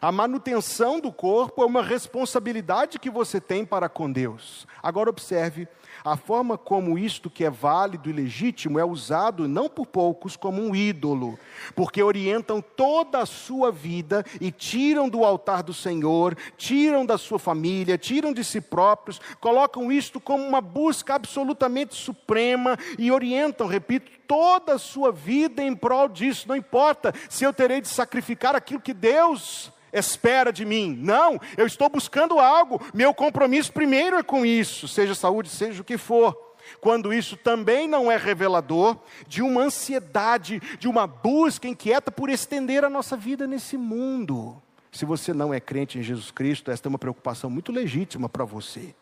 A 0.00 0.12
manutenção 0.12 1.00
do 1.00 1.10
corpo 1.10 1.60
é 1.60 1.66
uma 1.66 1.82
responsabilidade 1.82 3.00
que 3.00 3.10
você 3.10 3.40
tem 3.40 3.64
para 3.64 3.88
com 3.88 4.10
Deus. 4.10 4.64
Agora, 4.80 5.10
observe 5.10 5.66
a 6.12 6.16
forma 6.16 6.56
como 6.56 6.98
isto 6.98 7.28
que 7.28 7.44
é 7.44 7.50
válido 7.50 8.08
e 8.08 8.12
legítimo 8.12 8.78
é 8.78 8.84
usado 8.84 9.46
não 9.46 9.68
por 9.68 9.86
poucos 9.86 10.36
como 10.36 10.62
um 10.62 10.74
ídolo, 10.74 11.38
porque 11.74 12.02
orientam 12.02 12.62
toda 12.62 13.18
a 13.18 13.26
sua 13.26 13.70
vida 13.70 14.24
e 14.40 14.50
tiram 14.50 15.08
do 15.08 15.24
altar 15.24 15.62
do 15.62 15.74
Senhor, 15.74 16.36
tiram 16.56 17.04
da 17.04 17.18
sua 17.18 17.38
família, 17.38 17.98
tiram 17.98 18.32
de 18.32 18.42
si 18.42 18.60
próprios, 18.60 19.20
colocam 19.40 19.92
isto 19.92 20.18
como 20.18 20.42
uma 20.44 20.60
busca 20.60 21.14
absolutamente 21.14 21.94
suprema 21.94 22.78
e 22.98 23.12
orientam, 23.12 23.66
repito, 23.66 24.10
toda 24.26 24.74
a 24.74 24.78
sua 24.78 25.12
vida 25.12 25.62
em 25.62 25.74
prol 25.74 26.08
disso. 26.08 26.48
Não 26.48 26.56
importa 26.56 27.12
se 27.28 27.44
eu 27.44 27.52
terei 27.52 27.80
de 27.80 27.88
sacrificar 27.88 28.56
aquilo 28.56 28.80
que 28.80 28.94
Deus 28.94 29.72
espera 29.92 30.52
de 30.52 30.64
mim. 30.64 30.96
Não, 31.00 31.40
eu 31.56 31.66
estou 31.66 31.88
buscando 31.88 32.38
algo, 32.38 32.80
meu 32.92 33.12
compromisso 33.14 33.72
primeiro 33.72 34.16
é 34.16 34.22
com 34.22 34.44
isso, 34.44 34.88
seja 34.88 35.14
saúde, 35.14 35.48
seja 35.48 35.82
o 35.82 35.84
que 35.84 35.98
for. 35.98 36.48
Quando 36.80 37.12
isso 37.12 37.36
também 37.36 37.88
não 37.88 38.10
é 38.10 38.16
revelador 38.16 38.96
de 39.26 39.42
uma 39.42 39.62
ansiedade, 39.62 40.60
de 40.78 40.86
uma 40.86 41.06
busca 41.06 41.66
inquieta 41.66 42.10
por 42.10 42.28
estender 42.28 42.84
a 42.84 42.90
nossa 42.90 43.16
vida 43.16 43.46
nesse 43.46 43.76
mundo. 43.76 44.60
Se 44.92 45.04
você 45.04 45.32
não 45.32 45.52
é 45.52 45.60
crente 45.60 45.98
em 45.98 46.02
Jesus 46.02 46.30
Cristo, 46.30 46.70
esta 46.70 46.88
é 46.88 46.90
uma 46.90 46.98
preocupação 46.98 47.50
muito 47.50 47.72
legítima 47.72 48.28
para 48.28 48.44
você. 48.44 48.94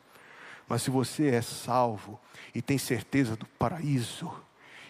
Mas 0.69 0.83
se 0.83 0.91
você 0.91 1.29
é 1.29 1.43
salvo 1.43 2.19
e 2.55 2.61
tem 2.61 2.77
certeza 2.77 3.37
do 3.37 3.47
paraíso, 3.47 4.31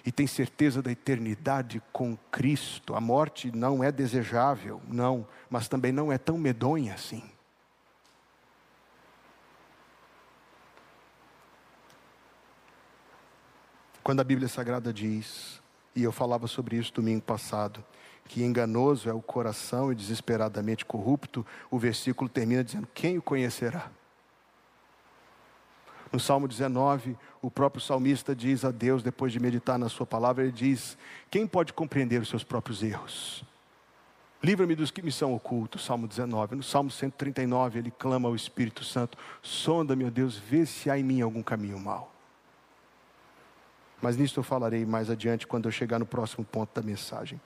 e 0.07 0.13
tem 0.13 0.25
certeza 0.29 0.81
da 0.81 0.93
eternidade 0.93 1.83
com 1.93 2.17
Cristo. 2.31 2.95
A 2.95 3.01
morte 3.01 3.51
não 3.51 3.83
é 3.83 3.91
desejável, 3.91 4.81
não, 4.87 5.27
mas 5.51 5.67
também 5.67 5.91
não 5.91 6.13
é 6.13 6.17
tão 6.17 6.39
medonha 6.39 6.95
assim. 6.95 7.25
Quando 14.01 14.21
a 14.21 14.25
Bíblia 14.25 14.47
Sagrada 14.47 14.93
diz, 14.93 15.61
e 15.93 16.05
eu 16.05 16.13
falava 16.13 16.47
sobre 16.47 16.77
isso 16.77 16.93
domingo 16.93 17.23
passado, 17.23 17.85
que 18.27 18.45
enganoso 18.45 19.11
é 19.11 19.13
o 19.13 19.21
coração 19.21 19.91
e 19.91 19.97
desesperadamente 19.97 20.85
corrupto, 20.85 21.45
o 21.69 21.77
versículo 21.77 22.31
termina 22.31 22.63
dizendo: 22.63 22.87
Quem 22.95 23.19
o 23.19 23.23
conhecerá? 23.23 23.91
No 26.13 26.21
Salmo 26.21 26.47
19, 26.47 27.17
o 27.43 27.51
próprio 27.51 27.83
salmista 27.83 28.35
diz 28.35 28.65
a 28.65 28.71
Deus, 28.71 29.03
depois 29.03 29.33
de 29.33 29.41
meditar 29.41 29.79
na 29.79 29.89
Sua 29.89 30.07
palavra, 30.07 30.45
ele 30.45 30.53
diz: 30.53 30.97
Quem 31.31 31.47
pode 31.47 31.73
compreender 31.73 32.21
os 32.21 32.29
seus 32.29 32.45
próprios 32.45 32.83
erros? 32.83 33.45
Livra-me 34.43 34.77
dos 34.77 34.91
que 34.91 35.03
me 35.03 35.11
são 35.11 35.35
ocultos, 35.35 35.85
Salmo 35.85 36.07
19. 36.07 36.55
No 36.55 36.63
Salmo 36.63 36.91
139, 36.91 37.79
ele 37.79 37.91
clama 37.91 38.29
ao 38.29 38.37
Espírito 38.37 38.85
Santo: 38.85 39.19
sonda, 39.43 39.97
meu 39.97 40.11
Deus, 40.11 40.37
vê 40.37 40.65
se 40.65 40.89
há 40.89 40.99
em 40.99 41.03
mim 41.03 41.21
algum 41.21 41.43
caminho 41.43 41.79
mau. 41.79 42.13
Mas 44.01 44.17
nisso 44.17 44.39
eu 44.39 44.45
falarei 44.45 44.85
mais 44.85 45.11
adiante 45.11 45.47
quando 45.47 45.67
eu 45.67 45.73
chegar 45.73 45.99
no 45.99 46.07
próximo 46.07 46.45
ponto 46.45 46.73
da 46.75 46.87
mensagem. 46.87 47.41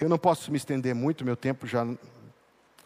Eu 0.00 0.08
não 0.08 0.16
posso 0.16 0.50
me 0.50 0.56
estender 0.56 0.94
muito, 0.94 1.24
meu 1.24 1.36
tempo 1.36 1.66
já, 1.66 1.84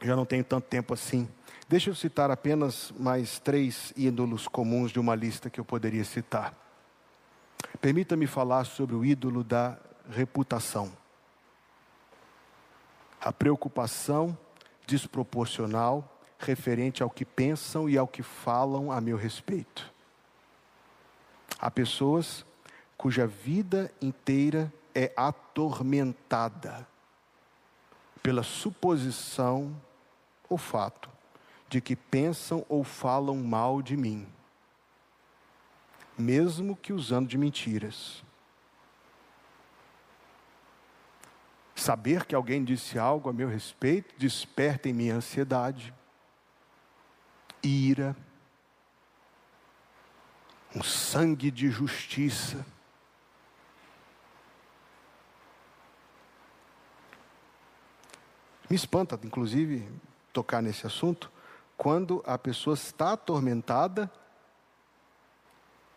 já 0.00 0.16
não 0.16 0.24
tenho 0.24 0.42
tanto 0.42 0.66
tempo 0.66 0.94
assim. 0.94 1.28
Deixa 1.72 1.88
eu 1.88 1.94
citar 1.94 2.30
apenas 2.30 2.92
mais 2.98 3.38
três 3.38 3.94
ídolos 3.96 4.46
comuns 4.46 4.92
de 4.92 5.00
uma 5.00 5.14
lista 5.14 5.48
que 5.48 5.58
eu 5.58 5.64
poderia 5.64 6.04
citar. 6.04 6.54
Permita-me 7.80 8.26
falar 8.26 8.64
sobre 8.64 8.94
o 8.94 9.02
ídolo 9.02 9.42
da 9.42 9.78
reputação. 10.10 10.92
A 13.18 13.32
preocupação 13.32 14.36
desproporcional 14.86 16.06
referente 16.38 17.02
ao 17.02 17.08
que 17.08 17.24
pensam 17.24 17.88
e 17.88 17.96
ao 17.96 18.06
que 18.06 18.22
falam 18.22 18.92
a 18.92 19.00
meu 19.00 19.16
respeito. 19.16 19.90
Há 21.58 21.70
pessoas 21.70 22.44
cuja 22.98 23.26
vida 23.26 23.90
inteira 24.02 24.70
é 24.94 25.10
atormentada 25.16 26.86
pela 28.22 28.42
suposição 28.42 29.74
ou 30.50 30.58
fato 30.58 31.10
de 31.72 31.80
que 31.80 31.96
pensam 31.96 32.66
ou 32.68 32.84
falam 32.84 33.34
mal 33.42 33.80
de 33.80 33.96
mim, 33.96 34.28
mesmo 36.18 36.76
que 36.76 36.92
usando 36.92 37.26
de 37.26 37.38
mentiras. 37.38 38.22
Saber 41.74 42.26
que 42.26 42.34
alguém 42.34 42.62
disse 42.62 42.98
algo 42.98 43.30
a 43.30 43.32
meu 43.32 43.48
respeito 43.48 44.14
desperta 44.18 44.90
em 44.90 44.92
mim 44.92 45.08
ansiedade, 45.08 45.94
ira, 47.62 48.14
um 50.76 50.82
sangue 50.82 51.50
de 51.50 51.70
justiça. 51.70 52.66
Me 58.68 58.76
espanta, 58.76 59.18
inclusive, 59.24 59.90
tocar 60.34 60.60
nesse 60.60 60.86
assunto, 60.86 61.31
quando 61.82 62.22
a 62.24 62.38
pessoa 62.38 62.74
está 62.74 63.14
atormentada, 63.14 64.08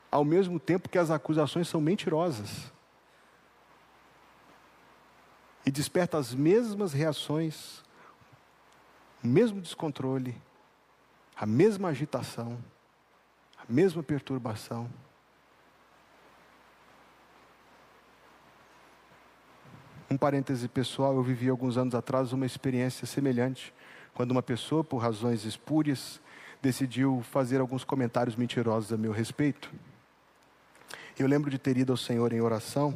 ao 0.09 0.25
mesmo 0.25 0.59
tempo 0.59 0.89
que 0.89 0.97
as 0.97 1.11
acusações 1.11 1.67
são 1.67 1.79
mentirosas. 1.79 2.73
E 5.63 5.69
desperta 5.69 6.17
as 6.17 6.33
mesmas 6.33 6.91
reações, 6.91 7.83
o 9.23 9.27
mesmo 9.27 9.61
descontrole, 9.61 10.35
a 11.35 11.45
mesma 11.45 11.89
agitação 11.89 12.57
a 13.55 13.71
mesma 13.71 14.01
perturbação. 14.01 14.89
Um 20.09 20.17
parêntese 20.17 20.67
pessoal, 20.67 21.15
eu 21.15 21.21
vivi 21.21 21.47
alguns 21.47 21.77
anos 21.77 21.93
atrás 21.93 22.31
uma 22.31 22.47
experiência 22.47 23.05
semelhante, 23.05 23.71
quando 24.15 24.31
uma 24.31 24.41
pessoa, 24.41 24.83
por 24.83 24.97
razões 24.97 25.43
espúrias, 25.43 26.21
decidiu 26.61 27.21
fazer 27.29 27.59
alguns 27.59 27.83
comentários 27.83 28.35
mentirosos 28.35 28.91
a 28.91 28.97
meu 28.97 29.11
respeito. 29.11 29.71
Eu 31.19 31.27
lembro 31.27 31.51
de 31.51 31.59
ter 31.59 31.77
ido 31.77 31.93
ao 31.93 31.97
Senhor 31.97 32.33
em 32.33 32.41
oração, 32.41 32.95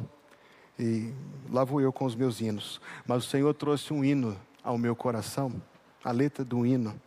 e 0.78 1.12
lá 1.50 1.62
vou 1.62 1.80
eu 1.80 1.92
com 1.92 2.06
os 2.06 2.14
meus 2.14 2.40
hinos, 2.40 2.80
mas 3.06 3.24
o 3.24 3.28
Senhor 3.28 3.52
trouxe 3.52 3.92
um 3.92 4.02
hino 4.02 4.36
ao 4.64 4.78
meu 4.78 4.96
coração, 4.96 5.62
a 6.02 6.10
letra 6.10 6.42
do 6.42 6.64
hino, 6.64 7.00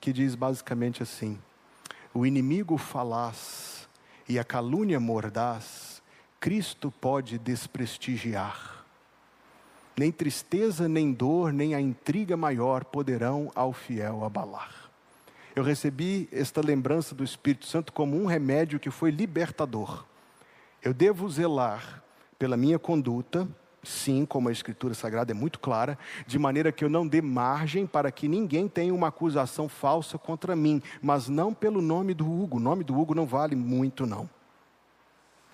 que 0.00 0.12
diz 0.12 0.34
basicamente 0.34 1.00
assim: 1.00 1.38
o 2.12 2.26
inimigo 2.26 2.76
falaz 2.76 3.88
e 4.28 4.36
a 4.36 4.44
calúnia 4.44 4.98
mordaz, 4.98 6.02
Cristo 6.40 6.90
pode 6.90 7.38
desprestigiar. 7.38 8.79
Nem 10.00 10.10
tristeza, 10.10 10.88
nem 10.88 11.12
dor, 11.12 11.52
nem 11.52 11.74
a 11.74 11.80
intriga 11.80 12.34
maior 12.34 12.86
poderão 12.86 13.52
ao 13.54 13.70
fiel 13.70 14.24
abalar. 14.24 14.90
Eu 15.54 15.62
recebi 15.62 16.26
esta 16.32 16.62
lembrança 16.62 17.14
do 17.14 17.22
Espírito 17.22 17.66
Santo 17.66 17.92
como 17.92 18.16
um 18.16 18.24
remédio 18.24 18.80
que 18.80 18.90
foi 18.90 19.10
libertador. 19.10 20.06
Eu 20.82 20.94
devo 20.94 21.28
zelar 21.28 22.02
pela 22.38 22.56
minha 22.56 22.78
conduta, 22.78 23.46
sim, 23.82 24.24
como 24.24 24.48
a 24.48 24.52
Escritura 24.52 24.94
Sagrada 24.94 25.32
é 25.32 25.34
muito 25.34 25.58
clara, 25.58 25.98
de 26.26 26.38
maneira 26.38 26.72
que 26.72 26.82
eu 26.82 26.88
não 26.88 27.06
dê 27.06 27.20
margem 27.20 27.86
para 27.86 28.10
que 28.10 28.26
ninguém 28.26 28.68
tenha 28.68 28.94
uma 28.94 29.08
acusação 29.08 29.68
falsa 29.68 30.16
contra 30.16 30.56
mim, 30.56 30.82
mas 31.02 31.28
não 31.28 31.52
pelo 31.52 31.82
nome 31.82 32.14
do 32.14 32.24
Hugo. 32.24 32.56
O 32.56 32.60
nome 32.60 32.84
do 32.84 32.98
Hugo 32.98 33.14
não 33.14 33.26
vale 33.26 33.54
muito, 33.54 34.06
não. 34.06 34.30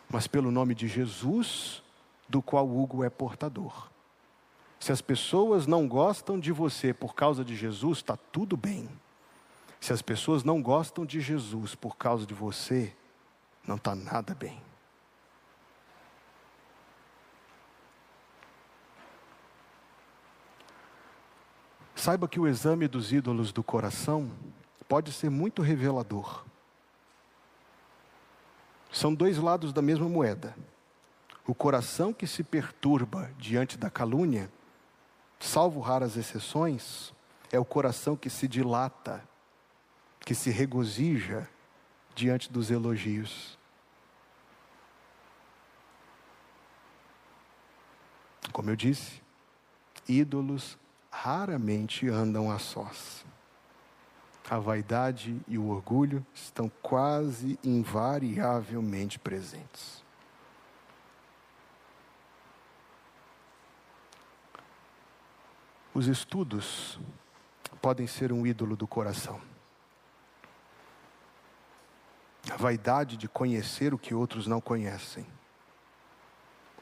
Mas 0.08 0.28
pelo 0.28 0.52
nome 0.52 0.72
de 0.72 0.86
Jesus, 0.86 1.82
do 2.28 2.40
qual 2.40 2.64
Hugo 2.64 3.02
é 3.02 3.10
portador. 3.10 3.95
Se 4.78 4.92
as 4.92 5.00
pessoas 5.00 5.66
não 5.66 5.88
gostam 5.88 6.38
de 6.38 6.52
você 6.52 6.92
por 6.92 7.14
causa 7.14 7.44
de 7.44 7.56
Jesus, 7.56 7.98
está 7.98 8.16
tudo 8.16 8.56
bem. 8.56 8.88
Se 9.80 9.92
as 9.92 10.02
pessoas 10.02 10.44
não 10.44 10.60
gostam 10.62 11.04
de 11.04 11.20
Jesus 11.20 11.74
por 11.74 11.96
causa 11.96 12.26
de 12.26 12.34
você, 12.34 12.94
não 13.66 13.76
está 13.76 13.94
nada 13.94 14.34
bem. 14.34 14.60
Saiba 21.94 22.28
que 22.28 22.38
o 22.38 22.46
exame 22.46 22.86
dos 22.86 23.12
ídolos 23.12 23.50
do 23.50 23.64
coração 23.64 24.30
pode 24.86 25.10
ser 25.10 25.30
muito 25.30 25.62
revelador. 25.62 26.44
São 28.92 29.12
dois 29.12 29.38
lados 29.38 29.72
da 29.72 29.82
mesma 29.82 30.08
moeda. 30.08 30.54
O 31.46 31.54
coração 31.54 32.12
que 32.12 32.26
se 32.26 32.44
perturba 32.44 33.30
diante 33.38 33.76
da 33.76 33.90
calúnia, 33.90 34.50
salvo 35.46 35.80
raras 35.80 36.16
exceções, 36.16 37.14
é 37.52 37.58
o 37.58 37.64
coração 37.64 38.16
que 38.16 38.28
se 38.28 38.48
dilata, 38.48 39.22
que 40.20 40.34
se 40.34 40.50
regozija 40.50 41.48
diante 42.14 42.52
dos 42.52 42.70
elogios. 42.70 43.56
Como 48.52 48.70
eu 48.70 48.76
disse, 48.76 49.22
ídolos 50.08 50.76
raramente 51.10 52.08
andam 52.08 52.50
a 52.50 52.58
sós. 52.58 53.24
A 54.48 54.58
vaidade 54.58 55.40
e 55.46 55.58
o 55.58 55.68
orgulho 55.68 56.24
estão 56.34 56.70
quase 56.80 57.58
invariavelmente 57.62 59.18
presentes. 59.18 60.05
Os 65.96 66.08
estudos 66.08 67.00
podem 67.80 68.06
ser 68.06 68.30
um 68.30 68.46
ídolo 68.46 68.76
do 68.76 68.86
coração. 68.86 69.40
A 72.52 72.56
vaidade 72.58 73.16
de 73.16 73.26
conhecer 73.26 73.94
o 73.94 73.98
que 73.98 74.14
outros 74.14 74.46
não 74.46 74.60
conhecem. 74.60 75.26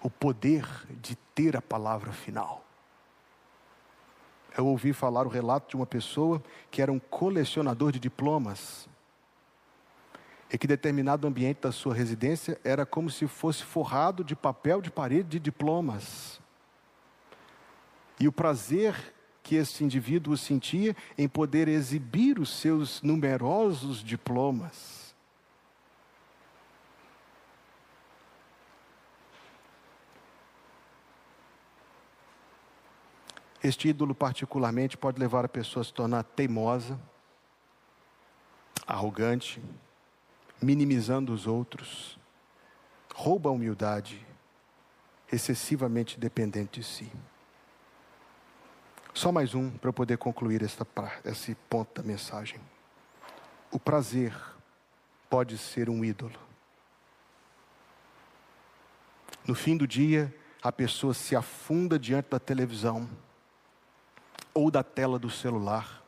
O 0.03 0.11
poder 0.11 0.66
de 1.00 1.14
ter 1.33 1.57
a 1.57 1.62
palavra 1.62 2.11
final 2.11 2.64
eu 4.57 4.66
ouvi 4.66 4.92
falar 4.92 5.24
o 5.29 5.31
relato 5.31 5.68
de 5.68 5.77
uma 5.77 5.87
pessoa 5.87 6.42
que 6.68 6.83
era 6.83 6.90
um 6.90 6.98
colecionador 6.98 7.92
de 7.92 8.00
diplomas. 8.00 8.88
E 10.53 10.59
que 10.59 10.66
determinado 10.66 11.29
ambiente 11.29 11.61
da 11.61 11.70
sua 11.70 11.94
residência 11.94 12.61
era 12.64 12.85
como 12.85 13.09
se 13.09 13.29
fosse 13.29 13.62
forrado 13.62 14.24
de 14.24 14.35
papel 14.35 14.81
de 14.81 14.90
parede 14.90 15.29
de 15.29 15.38
diplomas. 15.38 16.42
E 18.18 18.29
o 18.29 18.33
prazer 18.33 19.14
que 19.42 19.57
esse 19.57 19.85
indivíduo 19.85 20.37
sentia 20.37 20.96
em 21.18 21.29
poder 21.29 21.68
exibir 21.68 22.38
os 22.38 22.48
seus 22.48 23.03
numerosos 23.03 24.03
diplomas. 24.03 25.14
Este 33.62 33.88
ídolo, 33.88 34.14
particularmente, 34.14 34.96
pode 34.96 35.18
levar 35.18 35.44
a 35.44 35.48
pessoa 35.48 35.83
a 35.83 35.85
se 35.85 35.92
tornar 35.92 36.22
teimosa, 36.22 37.00
arrogante, 38.87 39.62
minimizando 40.61 41.33
os 41.33 41.46
outros, 41.46 42.18
rouba 43.14 43.48
a 43.48 43.53
humildade, 43.53 44.27
excessivamente 45.33 46.18
dependente 46.20 46.81
de 46.81 46.87
si. 46.87 47.12
Só 49.14 49.31
mais 49.31 49.55
um 49.55 49.70
para 49.70 49.90
eu 49.90 49.92
poder 49.92 50.18
concluir 50.18 50.61
esta, 50.61 50.85
esse 51.24 51.55
ponto 51.70 52.03
da 52.03 52.07
mensagem. 52.07 52.61
O 53.70 53.79
prazer 53.79 54.35
pode 55.31 55.57
ser 55.57 55.88
um 55.88 56.05
ídolo. 56.05 56.38
No 59.46 59.55
fim 59.55 59.77
do 59.77 59.87
dia, 59.87 60.35
a 60.61 60.72
pessoa 60.72 61.14
se 61.14 61.37
afunda 61.37 61.96
diante 61.96 62.31
da 62.31 62.40
televisão 62.40 63.09
ou 64.53 64.68
da 64.68 64.83
tela 64.83 65.16
do 65.16 65.31
celular 65.31 66.03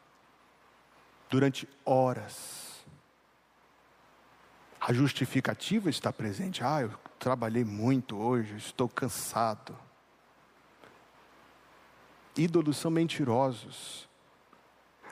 durante 1.31 1.69
horas. 1.85 2.85
A 4.81 4.93
justificativa 4.93 5.89
está 5.91 6.13
presente. 6.13 6.65
Ah, 6.65 6.83
eu 6.83 6.91
trabalhei 7.21 7.65
muito 7.65 8.17
hoje, 8.17 8.57
estou 8.57 8.89
cansado. 8.89 9.86
Ídolos 12.37 12.77
são 12.77 12.91
mentirosos, 12.91 14.09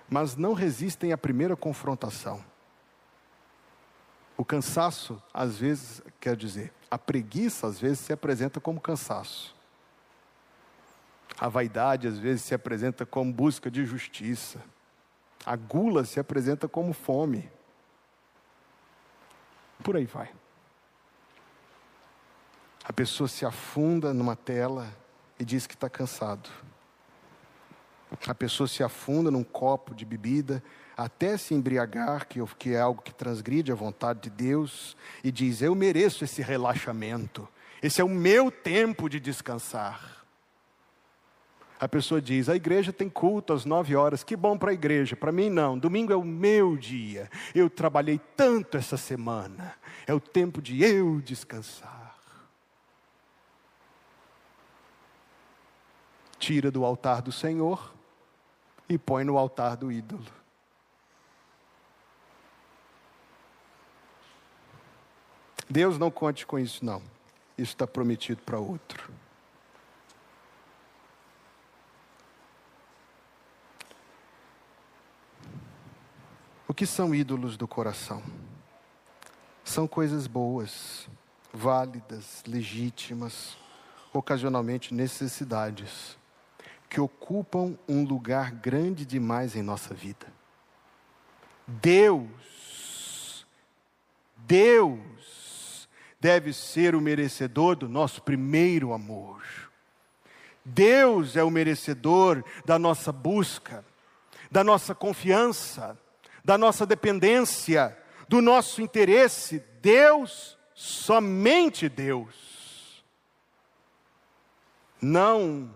mas 0.08 0.36
não 0.36 0.52
resistem 0.52 1.12
à 1.12 1.18
primeira 1.18 1.56
confrontação. 1.56 2.44
O 4.36 4.44
cansaço, 4.44 5.22
às 5.32 5.56
vezes, 5.56 6.02
quer 6.20 6.36
dizer, 6.36 6.72
a 6.90 6.98
preguiça, 6.98 7.66
às 7.66 7.80
vezes, 7.80 8.00
se 8.00 8.12
apresenta 8.12 8.60
como 8.60 8.80
cansaço. 8.80 9.54
A 11.38 11.48
vaidade, 11.48 12.06
às 12.06 12.18
vezes, 12.18 12.42
se 12.42 12.54
apresenta 12.54 13.06
como 13.06 13.32
busca 13.32 13.70
de 13.70 13.84
justiça. 13.84 14.62
A 15.46 15.56
gula 15.56 16.04
se 16.04 16.18
apresenta 16.20 16.68
como 16.68 16.92
fome. 16.92 17.50
Por 19.82 19.96
aí 19.96 20.04
vai. 20.04 20.30
A 22.84 22.92
pessoa 22.92 23.28
se 23.28 23.46
afunda 23.46 24.12
numa 24.12 24.36
tela 24.36 24.94
e 25.38 25.44
diz 25.44 25.66
que 25.66 25.74
está 25.74 25.88
cansado. 25.88 26.50
A 28.26 28.34
pessoa 28.34 28.66
se 28.66 28.82
afunda 28.82 29.30
num 29.30 29.44
copo 29.44 29.94
de 29.94 30.04
bebida 30.04 30.62
até 30.96 31.36
se 31.36 31.54
embriagar, 31.54 32.26
que, 32.26 32.72
é 32.72 32.80
algo 32.80 33.02
que 33.02 33.12
transgride 33.12 33.72
a 33.72 33.74
vontade 33.74 34.20
de 34.22 34.30
Deus, 34.30 34.96
e 35.22 35.32
diz: 35.32 35.60
Eu 35.60 35.74
mereço 35.74 36.24
esse 36.24 36.40
relaxamento, 36.40 37.48
esse 37.82 38.00
é 38.00 38.04
o 38.04 38.08
meu 38.08 38.50
tempo 38.50 39.08
de 39.08 39.18
descansar. 39.18 40.24
A 41.78 41.88
pessoa 41.88 42.22
diz: 42.22 42.48
a 42.48 42.56
igreja 42.56 42.92
tem 42.92 43.10
culto 43.10 43.52
às 43.52 43.64
nove 43.64 43.96
horas, 43.96 44.22
que 44.22 44.36
bom 44.36 44.56
para 44.56 44.70
a 44.70 44.74
igreja. 44.74 45.16
Para 45.16 45.32
mim, 45.32 45.50
não. 45.50 45.78
Domingo 45.78 46.12
é 46.12 46.16
o 46.16 46.24
meu 46.24 46.76
dia. 46.76 47.30
Eu 47.54 47.68
trabalhei 47.68 48.20
tanto 48.36 48.76
essa 48.76 48.96
semana. 48.96 49.74
É 50.06 50.14
o 50.14 50.20
tempo 50.20 50.62
de 50.62 50.82
eu 50.82 51.20
descansar. 51.20 52.14
Tira 56.38 56.70
do 56.70 56.84
altar 56.84 57.22
do 57.22 57.32
Senhor 57.32 57.94
e 58.88 58.98
põe 58.98 59.24
no 59.24 59.38
altar 59.38 59.76
do 59.76 59.90
ídolo. 59.90 60.24
Deus 65.68 65.98
não 65.98 66.10
conte 66.10 66.46
com 66.46 66.58
isso, 66.58 66.84
não. 66.84 67.02
Isso 67.56 67.72
está 67.72 67.86
prometido 67.86 68.42
para 68.42 68.58
outro. 68.58 69.12
O 76.68 76.74
que 76.74 76.86
são 76.86 77.14
ídolos 77.14 77.56
do 77.56 77.68
coração? 77.68 78.22
São 79.64 79.86
coisas 79.86 80.26
boas, 80.26 81.08
válidas, 81.52 82.42
legítimas, 82.46 83.56
ocasionalmente 84.12 84.92
necessidades, 84.92 86.18
que 86.94 87.00
ocupam 87.00 87.76
um 87.88 88.04
lugar 88.04 88.52
grande 88.52 89.04
demais 89.04 89.56
em 89.56 89.62
nossa 89.62 89.92
vida. 89.92 90.32
Deus, 91.66 93.44
Deus 94.36 95.88
deve 96.20 96.52
ser 96.52 96.94
o 96.94 97.00
merecedor 97.00 97.74
do 97.74 97.88
nosso 97.88 98.22
primeiro 98.22 98.92
amor. 98.92 99.42
Deus 100.64 101.34
é 101.34 101.42
o 101.42 101.50
merecedor 101.50 102.44
da 102.64 102.78
nossa 102.78 103.10
busca, 103.10 103.84
da 104.48 104.62
nossa 104.62 104.94
confiança, 104.94 105.98
da 106.44 106.56
nossa 106.56 106.86
dependência, 106.86 107.98
do 108.28 108.40
nosso 108.40 108.80
interesse. 108.80 109.64
Deus, 109.82 110.56
somente 110.76 111.88
Deus. 111.88 113.04
Não 115.02 115.74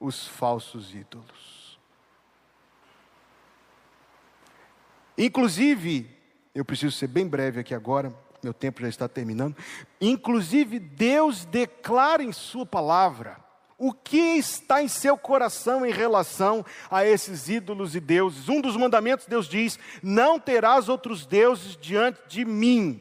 os 0.00 0.26
falsos 0.26 0.94
ídolos. 0.94 1.78
Inclusive, 5.16 6.10
eu 6.54 6.64
preciso 6.64 6.96
ser 6.96 7.06
bem 7.06 7.28
breve 7.28 7.60
aqui 7.60 7.74
agora 7.74 8.12
meu 8.42 8.54
tempo 8.54 8.80
já 8.80 8.88
está 8.88 9.08
terminando. 9.08 9.56
Inclusive, 10.00 10.78
Deus 10.78 11.44
declara 11.44 12.22
em 12.22 12.32
Sua 12.32 12.64
palavra 12.64 13.36
o 13.78 13.92
que 13.92 14.36
está 14.36 14.82
em 14.82 14.88
seu 14.88 15.16
coração 15.16 15.86
em 15.86 15.92
relação 15.92 16.64
a 16.90 17.04
esses 17.04 17.48
ídolos 17.48 17.94
e 17.94 18.00
deuses. 18.00 18.48
Um 18.48 18.60
dos 18.60 18.76
mandamentos, 18.76 19.26
Deus 19.26 19.48
diz: 19.48 19.78
Não 20.02 20.38
terás 20.38 20.88
outros 20.88 21.24
deuses 21.24 21.76
diante 21.76 22.20
de 22.28 22.44
mim. 22.44 23.00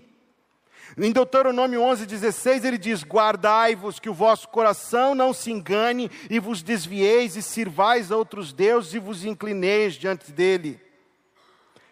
Em 1.02 1.14
Deuteronômio 1.14 1.80
11,16 1.80 2.66
ele 2.66 2.78
diz: 2.78 3.04
Guardai-vos 3.04 4.00
que 4.00 4.10
o 4.10 4.14
vosso 4.14 4.50
coração 4.50 5.16
não 5.16 5.34
se 5.34 5.50
engane, 5.50 6.12
e 6.30 6.40
vos 6.40 6.62
desvieis 6.62 7.38
e 7.38 7.42
sirvais 7.42 8.12
a 8.12 8.18
outros 8.18 8.52
deuses 8.52 8.94
e 8.94 9.00
vos 9.00 9.24
inclineis 9.24 9.94
diante 9.94 10.32
dele. 10.32 10.82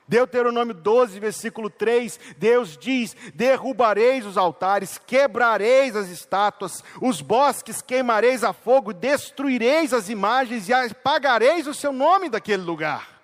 Deuteronômio 0.05 0.73
12, 0.73 1.19
versículo 1.21 1.69
3, 1.69 2.19
Deus 2.37 2.77
diz: 2.77 3.15
Derrubareis 3.33 4.25
os 4.25 4.37
altares, 4.37 4.97
quebrareis 4.97 5.95
as 5.95 6.09
estátuas, 6.09 6.83
os 7.01 7.21
bosques 7.21 7.81
queimareis 7.81 8.43
a 8.43 8.51
fogo, 8.51 8.93
destruireis 8.93 9.93
as 9.93 10.09
imagens 10.09 10.67
e 10.67 10.73
apagareis 10.73 11.65
o 11.65 11.73
seu 11.73 11.93
nome 11.93 12.29
daquele 12.29 12.63
lugar. 12.63 13.21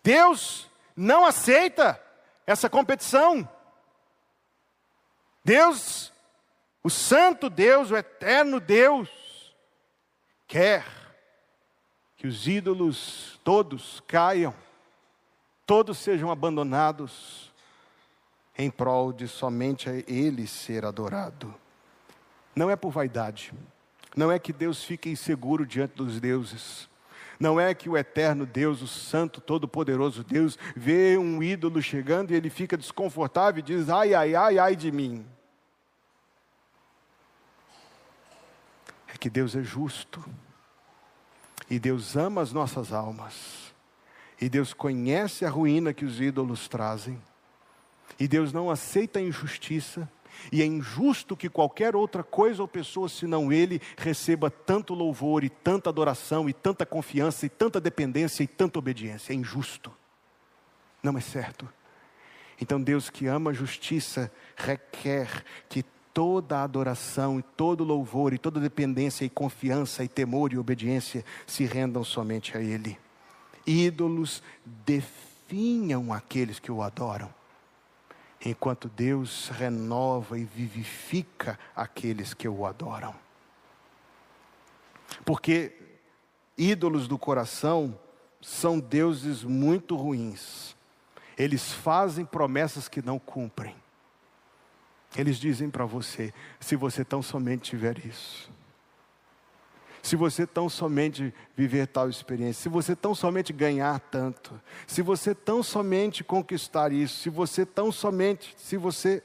Deus 0.00 0.68
não 0.96 1.26
aceita 1.26 2.00
essa 2.46 2.70
competição. 2.70 3.48
Deus, 5.48 6.12
o 6.84 6.90
Santo 6.90 7.48
Deus, 7.48 7.90
o 7.90 7.96
Eterno 7.96 8.60
Deus, 8.60 9.08
quer 10.46 10.84
que 12.16 12.26
os 12.26 12.46
ídolos 12.46 13.40
todos 13.42 14.02
caiam 14.06 14.54
todos 15.68 15.98
sejam 15.98 16.30
abandonados 16.30 17.52
em 18.56 18.70
prol 18.70 19.12
de 19.12 19.28
somente 19.28 19.86
Ele 20.08 20.46
ser 20.46 20.82
adorado. 20.82 21.54
Não 22.56 22.70
é 22.70 22.74
por 22.74 22.90
vaidade, 22.90 23.52
não 24.16 24.32
é 24.32 24.38
que 24.38 24.50
Deus 24.50 24.82
fique 24.82 25.10
inseguro 25.10 25.66
diante 25.66 25.94
dos 25.94 26.18
deuses, 26.18 26.88
não 27.38 27.60
é 27.60 27.74
que 27.74 27.86
o 27.86 27.98
eterno 27.98 28.46
Deus, 28.46 28.80
o 28.80 28.88
Santo, 28.88 29.42
Todo-Poderoso 29.42 30.24
Deus, 30.24 30.58
vê 30.74 31.18
um 31.18 31.42
ídolo 31.42 31.82
chegando 31.82 32.30
e 32.30 32.34
ele 32.34 32.48
fica 32.48 32.74
desconfortável 32.74 33.60
e 33.60 33.62
diz: 33.62 33.90
ai, 33.90 34.14
ai, 34.14 34.34
ai, 34.34 34.58
ai 34.58 34.74
de 34.74 34.90
mim. 34.90 35.26
Que 39.18 39.28
Deus 39.28 39.56
é 39.56 39.62
justo 39.62 40.24
e 41.70 41.78
Deus 41.78 42.16
ama 42.16 42.40
as 42.40 42.52
nossas 42.52 42.92
almas. 42.92 43.74
E 44.40 44.48
Deus 44.48 44.72
conhece 44.72 45.44
a 45.44 45.50
ruína 45.50 45.92
que 45.92 46.04
os 46.04 46.20
ídolos 46.20 46.68
trazem. 46.68 47.20
E 48.18 48.26
Deus 48.26 48.52
não 48.52 48.70
aceita 48.70 49.18
a 49.18 49.22
injustiça. 49.22 50.10
E 50.52 50.62
é 50.62 50.64
injusto 50.64 51.36
que 51.36 51.48
qualquer 51.48 51.96
outra 51.96 52.22
coisa 52.22 52.62
ou 52.62 52.68
pessoa, 52.68 53.08
senão 53.08 53.52
Ele, 53.52 53.82
receba 53.96 54.50
tanto 54.50 54.94
louvor 54.94 55.42
e 55.42 55.48
tanta 55.48 55.90
adoração 55.90 56.48
e 56.48 56.52
tanta 56.52 56.86
confiança 56.86 57.44
e 57.44 57.48
tanta 57.48 57.80
dependência 57.80 58.42
e 58.42 58.46
tanta 58.46 58.78
obediência. 58.78 59.32
É 59.32 59.36
injusto. 59.36 59.92
Não 61.02 61.18
é 61.18 61.20
certo. 61.20 61.68
Então 62.60 62.80
Deus 62.80 63.10
que 63.10 63.26
ama 63.26 63.50
a 63.50 63.54
justiça 63.54 64.32
requer 64.56 65.44
que 65.68 65.84
toda 66.18 66.64
adoração 66.64 67.38
e 67.38 67.42
todo 67.42 67.84
louvor 67.84 68.34
e 68.34 68.38
toda 68.38 68.58
dependência 68.58 69.24
e 69.24 69.30
confiança 69.30 70.02
e 70.02 70.08
temor 70.08 70.52
e 70.52 70.58
obediência 70.58 71.24
se 71.46 71.64
rendam 71.64 72.02
somente 72.02 72.56
a 72.56 72.60
Ele 72.60 72.98
ídolos 73.68 74.42
definham 74.64 76.10
aqueles 76.10 76.58
que 76.58 76.72
o 76.72 76.82
adoram, 76.82 77.32
enquanto 78.44 78.88
Deus 78.88 79.50
renova 79.50 80.38
e 80.38 80.44
vivifica 80.44 81.58
aqueles 81.76 82.32
que 82.32 82.48
o 82.48 82.64
adoram. 82.64 83.14
Porque 85.24 85.76
ídolos 86.56 87.06
do 87.06 87.18
coração 87.18 87.98
são 88.40 88.80
deuses 88.80 89.44
muito 89.44 89.96
ruins. 89.96 90.74
Eles 91.36 91.72
fazem 91.72 92.24
promessas 92.24 92.88
que 92.88 93.02
não 93.02 93.18
cumprem. 93.18 93.76
Eles 95.16 95.36
dizem 95.36 95.70
para 95.70 95.84
você: 95.84 96.32
se 96.60 96.76
você 96.76 97.04
tão 97.04 97.22
somente 97.22 97.70
tiver 97.70 98.04
isso, 98.04 98.50
se 100.02 100.16
você 100.16 100.46
tão 100.46 100.68
somente 100.68 101.34
viver 101.56 101.86
tal 101.86 102.08
experiência, 102.08 102.62
se 102.62 102.68
você 102.68 102.94
tão 102.94 103.14
somente 103.14 103.52
ganhar 103.52 103.98
tanto, 104.00 104.58
se 104.86 105.02
você 105.02 105.34
tão 105.34 105.62
somente 105.62 106.22
conquistar 106.24 106.92
isso, 106.92 107.22
se 107.22 107.30
você 107.30 107.66
tão 107.66 107.90
somente, 107.90 108.54
se 108.56 108.76
você, 108.76 109.22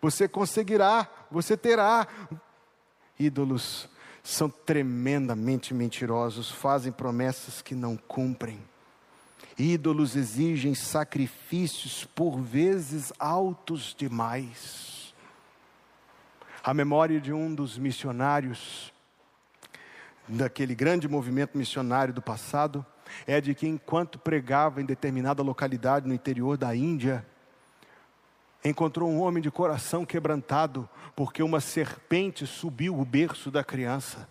você 0.00 0.28
conseguirá, 0.28 1.08
você 1.30 1.56
terá. 1.56 2.06
Ídolos 3.18 3.88
são 4.22 4.48
tremendamente 4.48 5.74
mentirosos, 5.74 6.50
fazem 6.50 6.92
promessas 6.92 7.60
que 7.62 7.74
não 7.74 7.96
cumprem. 7.96 8.60
Ídolos 9.58 10.14
exigem 10.14 10.72
sacrifícios 10.72 12.04
por 12.04 12.40
vezes 12.40 13.12
altos 13.18 13.92
demais. 13.98 15.12
A 16.62 16.72
memória 16.72 17.20
de 17.20 17.32
um 17.32 17.52
dos 17.52 17.76
missionários, 17.76 18.92
daquele 20.28 20.76
grande 20.76 21.08
movimento 21.08 21.58
missionário 21.58 22.14
do 22.14 22.22
passado, 22.22 22.86
é 23.26 23.40
de 23.40 23.52
que 23.52 23.66
enquanto 23.66 24.18
pregava 24.18 24.80
em 24.80 24.84
determinada 24.84 25.42
localidade 25.42 26.06
no 26.06 26.14
interior 26.14 26.56
da 26.56 26.76
Índia, 26.76 27.26
encontrou 28.64 29.10
um 29.10 29.20
homem 29.20 29.42
de 29.42 29.50
coração 29.50 30.04
quebrantado, 30.04 30.88
porque 31.16 31.42
uma 31.42 31.60
serpente 31.60 32.46
subiu 32.46 32.96
o 32.96 33.04
berço 33.04 33.50
da 33.50 33.64
criança. 33.64 34.28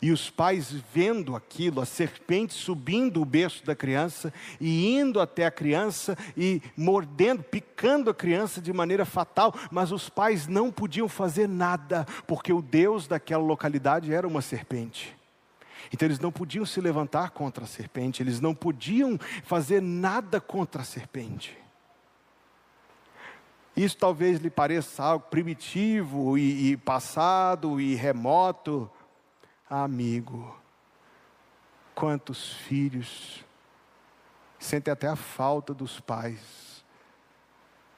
E 0.00 0.10
os 0.10 0.30
pais 0.30 0.70
vendo 0.92 1.34
aquilo, 1.34 1.80
a 1.80 1.86
serpente 1.86 2.54
subindo 2.54 3.20
o 3.20 3.24
berço 3.24 3.64
da 3.64 3.74
criança 3.74 4.32
e 4.60 4.96
indo 4.96 5.20
até 5.20 5.46
a 5.46 5.50
criança 5.50 6.16
e 6.36 6.62
mordendo, 6.76 7.42
picando 7.42 8.10
a 8.10 8.14
criança 8.14 8.60
de 8.60 8.72
maneira 8.72 9.04
fatal, 9.04 9.54
mas 9.70 9.92
os 9.92 10.08
pais 10.08 10.46
não 10.46 10.70
podiam 10.70 11.08
fazer 11.08 11.48
nada, 11.48 12.06
porque 12.26 12.52
o 12.52 12.62
Deus 12.62 13.06
daquela 13.06 13.42
localidade 13.42 14.12
era 14.12 14.26
uma 14.26 14.42
serpente. 14.42 15.16
Então 15.92 16.06
eles 16.06 16.18
não 16.18 16.32
podiam 16.32 16.66
se 16.66 16.80
levantar 16.80 17.30
contra 17.30 17.64
a 17.64 17.66
serpente, 17.66 18.22
eles 18.22 18.40
não 18.40 18.54
podiam 18.54 19.18
fazer 19.44 19.80
nada 19.80 20.40
contra 20.40 20.82
a 20.82 20.84
serpente. 20.84 21.56
Isso 23.76 23.96
talvez 23.98 24.40
lhe 24.40 24.48
pareça 24.48 25.04
algo 25.04 25.26
primitivo 25.28 26.38
e, 26.38 26.72
e 26.72 26.76
passado 26.78 27.78
e 27.78 27.94
remoto. 27.94 28.90
Amigo, 29.68 30.56
quantos 31.92 32.52
filhos 32.52 33.44
sentem 34.60 34.92
até 34.92 35.08
a 35.08 35.16
falta 35.16 35.74
dos 35.74 35.98
pais 35.98 36.84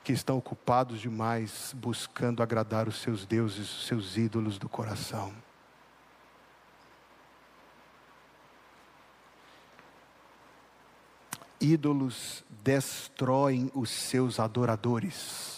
que 0.02 0.12
estão 0.12 0.38
ocupados 0.38 0.98
demais 0.98 1.74
buscando 1.76 2.42
agradar 2.42 2.88
os 2.88 2.96
seus 2.96 3.26
deuses, 3.26 3.70
os 3.70 3.87
seus 3.87 4.16
ídolos 4.16 4.59
do 4.59 4.66
coração. 4.66 5.35
Ídolos 11.61 12.42
destroem 12.62 13.70
os 13.74 13.90
seus 13.90 14.40
adoradores. 14.40 15.58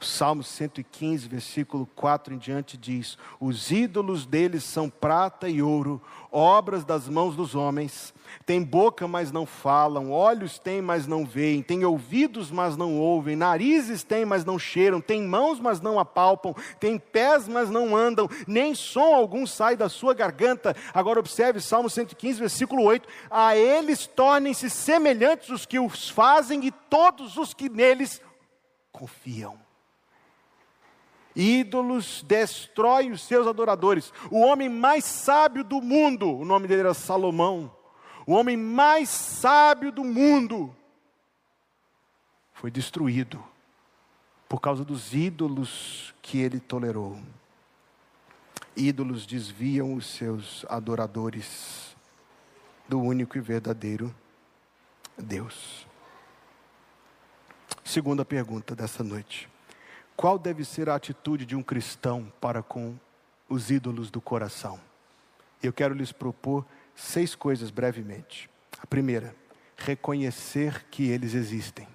Salmo 0.00 0.42
115, 0.42 1.28
versículo 1.28 1.86
4 1.94 2.34
em 2.34 2.38
diante 2.38 2.76
diz: 2.76 3.16
Os 3.40 3.70
ídolos 3.70 4.26
deles 4.26 4.64
são 4.64 4.90
prata 4.90 5.48
e 5.48 5.62
ouro, 5.62 6.00
obras 6.30 6.84
das 6.84 7.08
mãos 7.08 7.36
dos 7.36 7.54
homens. 7.54 8.12
Tem 8.44 8.62
boca, 8.62 9.06
mas 9.06 9.30
não 9.30 9.46
falam, 9.46 10.10
olhos 10.10 10.58
têm, 10.58 10.82
mas 10.82 11.06
não 11.06 11.24
veem, 11.24 11.62
têm 11.62 11.84
ouvidos, 11.84 12.50
mas 12.50 12.76
não 12.76 12.98
ouvem, 12.98 13.36
narizes 13.36 14.02
têm, 14.02 14.24
mas 14.24 14.44
não 14.44 14.58
cheiram, 14.58 15.00
têm 15.00 15.22
mãos, 15.22 15.60
mas 15.60 15.80
não 15.80 15.98
apalpam, 15.98 16.54
têm 16.80 16.98
pés, 16.98 17.46
mas 17.46 17.70
não 17.70 17.96
andam, 17.96 18.28
nem 18.46 18.74
som 18.74 19.14
algum 19.14 19.46
sai 19.46 19.76
da 19.76 19.88
sua 19.88 20.14
garganta. 20.14 20.74
Agora 20.92 21.20
observe 21.20 21.60
Salmo 21.60 21.88
115, 21.88 22.40
versículo 22.40 22.82
8: 22.82 23.08
A 23.30 23.56
eles 23.56 24.06
tornem-se 24.06 24.68
semelhantes 24.68 25.48
os 25.50 25.64
que 25.64 25.78
os 25.78 26.08
fazem 26.08 26.66
e 26.66 26.70
todos 26.70 27.36
os 27.36 27.54
que 27.54 27.68
neles 27.68 28.20
confiam. 28.92 29.63
Ídolos 31.34 32.24
destrói 32.26 33.10
os 33.10 33.22
seus 33.22 33.46
adoradores. 33.46 34.12
O 34.30 34.40
homem 34.40 34.68
mais 34.68 35.04
sábio 35.04 35.64
do 35.64 35.80
mundo, 35.80 36.38
o 36.38 36.44
nome 36.44 36.68
dele 36.68 36.80
era 36.80 36.94
Salomão, 36.94 37.74
o 38.26 38.32
homem 38.32 38.56
mais 38.56 39.08
sábio 39.08 39.90
do 39.90 40.04
mundo, 40.04 40.74
foi 42.52 42.70
destruído 42.70 43.42
por 44.48 44.60
causa 44.60 44.84
dos 44.84 45.12
ídolos 45.12 46.14
que 46.22 46.38
ele 46.38 46.60
tolerou. 46.60 47.18
Ídolos 48.76 49.26
desviam 49.26 49.94
os 49.94 50.06
seus 50.06 50.64
adoradores 50.68 51.94
do 52.88 53.00
único 53.00 53.36
e 53.36 53.40
verdadeiro 53.40 54.14
Deus. 55.16 55.86
Segunda 57.84 58.24
pergunta 58.24 58.74
dessa 58.74 59.04
noite. 59.04 59.53
Qual 60.16 60.38
deve 60.38 60.64
ser 60.64 60.88
a 60.88 60.94
atitude 60.94 61.44
de 61.44 61.56
um 61.56 61.62
cristão 61.62 62.32
para 62.40 62.62
com 62.62 62.96
os 63.48 63.70
ídolos 63.70 64.10
do 64.10 64.20
coração? 64.20 64.78
Eu 65.62 65.72
quero 65.72 65.94
lhes 65.94 66.12
propor 66.12 66.64
seis 66.94 67.34
coisas 67.34 67.70
brevemente. 67.70 68.48
A 68.80 68.86
primeira, 68.86 69.34
reconhecer 69.76 70.86
que 70.90 71.08
eles 71.08 71.34
existem. 71.34 71.88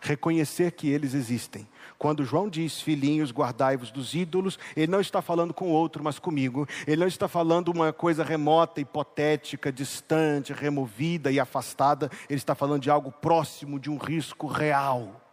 Reconhecer 0.00 0.72
que 0.72 0.88
eles 0.88 1.14
existem. 1.14 1.66
Quando 1.98 2.24
João 2.24 2.48
diz, 2.48 2.80
filhinhos, 2.80 3.32
guardai-vos 3.32 3.90
dos 3.90 4.14
ídolos, 4.14 4.58
ele 4.76 4.90
não 4.90 5.00
está 5.00 5.20
falando 5.20 5.52
com 5.52 5.68
outro, 5.70 6.02
mas 6.02 6.18
comigo. 6.18 6.66
Ele 6.86 7.00
não 7.00 7.08
está 7.08 7.26
falando 7.26 7.68
uma 7.68 7.92
coisa 7.92 8.22
remota, 8.22 8.80
hipotética, 8.80 9.72
distante, 9.72 10.52
removida 10.52 11.30
e 11.30 11.40
afastada. 11.40 12.10
Ele 12.30 12.38
está 12.38 12.54
falando 12.54 12.82
de 12.82 12.90
algo 12.90 13.10
próximo, 13.10 13.80
de 13.80 13.90
um 13.90 13.96
risco 13.96 14.46
real. 14.46 15.25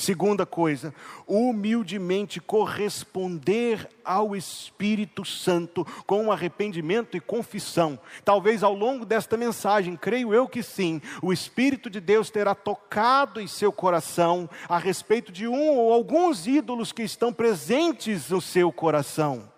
Segunda 0.00 0.46
coisa, 0.46 0.94
humildemente 1.26 2.40
corresponder 2.40 3.86
ao 4.02 4.34
Espírito 4.34 5.26
Santo 5.26 5.86
com 6.06 6.32
arrependimento 6.32 7.18
e 7.18 7.20
confissão. 7.20 8.00
Talvez 8.24 8.62
ao 8.62 8.72
longo 8.72 9.04
desta 9.04 9.36
mensagem, 9.36 9.98
creio 9.98 10.32
eu 10.32 10.48
que 10.48 10.62
sim, 10.62 11.02
o 11.20 11.34
Espírito 11.34 11.90
de 11.90 12.00
Deus 12.00 12.30
terá 12.30 12.54
tocado 12.54 13.42
em 13.42 13.46
seu 13.46 13.70
coração 13.70 14.48
a 14.66 14.78
respeito 14.78 15.30
de 15.30 15.46
um 15.46 15.76
ou 15.76 15.92
alguns 15.92 16.46
ídolos 16.46 16.92
que 16.92 17.02
estão 17.02 17.30
presentes 17.30 18.30
no 18.30 18.40
seu 18.40 18.72
coração. 18.72 19.52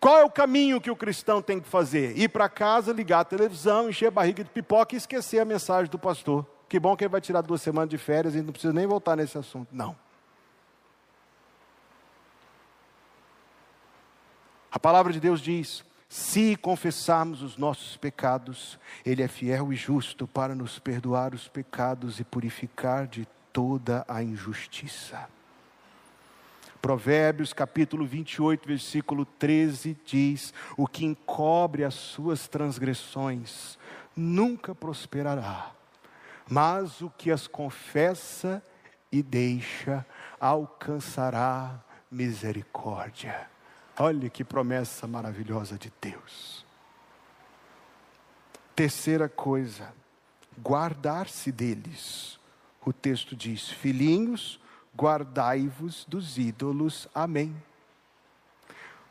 Qual 0.00 0.16
é 0.16 0.24
o 0.24 0.30
caminho 0.30 0.80
que 0.80 0.90
o 0.90 0.96
cristão 0.96 1.42
tem 1.42 1.60
que 1.60 1.68
fazer? 1.68 2.16
Ir 2.16 2.30
para 2.30 2.48
casa, 2.48 2.94
ligar 2.94 3.20
a 3.20 3.24
televisão, 3.24 3.90
encher 3.90 4.06
a 4.06 4.10
barriga 4.10 4.42
de 4.42 4.48
pipoca 4.48 4.94
e 4.94 4.96
esquecer 4.96 5.38
a 5.38 5.44
mensagem 5.44 5.90
do 5.90 5.98
pastor. 5.98 6.46
Que 6.68 6.78
bom 6.78 6.96
que 6.96 7.04
ele 7.04 7.12
vai 7.12 7.20
tirar 7.20 7.40
duas 7.40 7.62
semanas 7.62 7.88
de 7.88 7.98
férias 7.98 8.34
e 8.34 8.42
não 8.42 8.52
precisa 8.52 8.72
nem 8.72 8.86
voltar 8.86 9.16
nesse 9.16 9.38
assunto. 9.38 9.68
Não. 9.72 9.96
A 14.70 14.78
palavra 14.78 15.12
de 15.12 15.18
Deus 15.18 15.40
diz: 15.40 15.84
se 16.08 16.56
confessarmos 16.56 17.42
os 17.42 17.56
nossos 17.56 17.96
pecados, 17.96 18.78
Ele 19.04 19.22
é 19.22 19.28
fiel 19.28 19.72
e 19.72 19.76
justo 19.76 20.26
para 20.26 20.54
nos 20.54 20.78
perdoar 20.78 21.34
os 21.34 21.48
pecados 21.48 22.20
e 22.20 22.24
purificar 22.24 23.06
de 23.06 23.26
toda 23.52 24.04
a 24.06 24.22
injustiça. 24.22 25.28
Provérbios 26.80 27.52
capítulo 27.52 28.06
28, 28.06 28.68
versículo 28.68 29.24
13 29.24 29.96
diz: 30.04 30.54
O 30.76 30.86
que 30.86 31.04
encobre 31.04 31.82
as 31.84 31.94
suas 31.94 32.46
transgressões 32.46 33.78
nunca 34.14 34.74
prosperará, 34.74 35.72
mas 36.48 37.00
o 37.02 37.10
que 37.10 37.30
as 37.30 37.46
confessa 37.46 38.62
e 39.10 39.22
deixa 39.22 40.04
alcançará 40.40 41.80
misericórdia. 42.10 43.48
Olha 43.98 44.30
que 44.30 44.44
promessa 44.44 45.06
maravilhosa 45.06 45.76
de 45.76 45.92
Deus. 46.00 46.64
Terceira 48.74 49.28
coisa, 49.28 49.92
guardar-se 50.62 51.50
deles. 51.50 52.38
O 52.84 52.92
texto 52.92 53.34
diz: 53.34 53.68
Filhinhos, 53.68 54.60
guardai-vos 54.96 56.04
dos 56.04 56.38
ídolos. 56.38 57.08
Amém. 57.14 57.54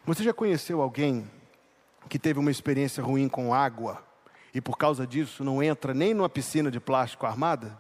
Você 0.06 0.24
já 0.24 0.34
conheceu 0.34 0.82
alguém 0.82 1.30
que 2.08 2.18
teve 2.18 2.40
uma 2.40 2.50
experiência 2.50 3.04
ruim 3.04 3.28
com 3.28 3.54
água? 3.54 4.02
E 4.58 4.62
por 4.62 4.76
causa 4.76 5.06
disso 5.06 5.44
não 5.44 5.62
entra 5.62 5.94
nem 5.94 6.16
numa 6.16 6.28
piscina 6.28 6.72
de 6.72 6.80
plástico 6.80 7.28
armada? 7.28 7.78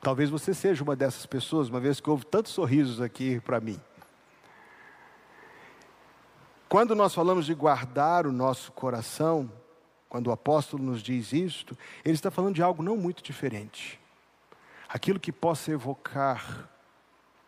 Talvez 0.00 0.30
você 0.30 0.54
seja 0.54 0.84
uma 0.84 0.94
dessas 0.94 1.26
pessoas, 1.26 1.68
uma 1.68 1.80
vez 1.80 1.98
que 1.98 2.08
houve 2.08 2.24
tantos 2.24 2.52
sorrisos 2.52 3.00
aqui 3.00 3.40
para 3.40 3.58
mim. 3.58 3.80
Quando 6.68 6.94
nós 6.94 7.12
falamos 7.12 7.44
de 7.44 7.54
guardar 7.54 8.24
o 8.24 8.30
nosso 8.30 8.70
coração, 8.70 9.50
quando 10.08 10.28
o 10.28 10.32
apóstolo 10.32 10.84
nos 10.84 11.02
diz 11.02 11.32
isto, 11.32 11.76
ele 12.04 12.14
está 12.14 12.30
falando 12.30 12.54
de 12.54 12.62
algo 12.62 12.80
não 12.80 12.96
muito 12.96 13.20
diferente. 13.20 14.00
Aquilo 14.88 15.18
que 15.18 15.32
possa 15.32 15.72
evocar 15.72 16.70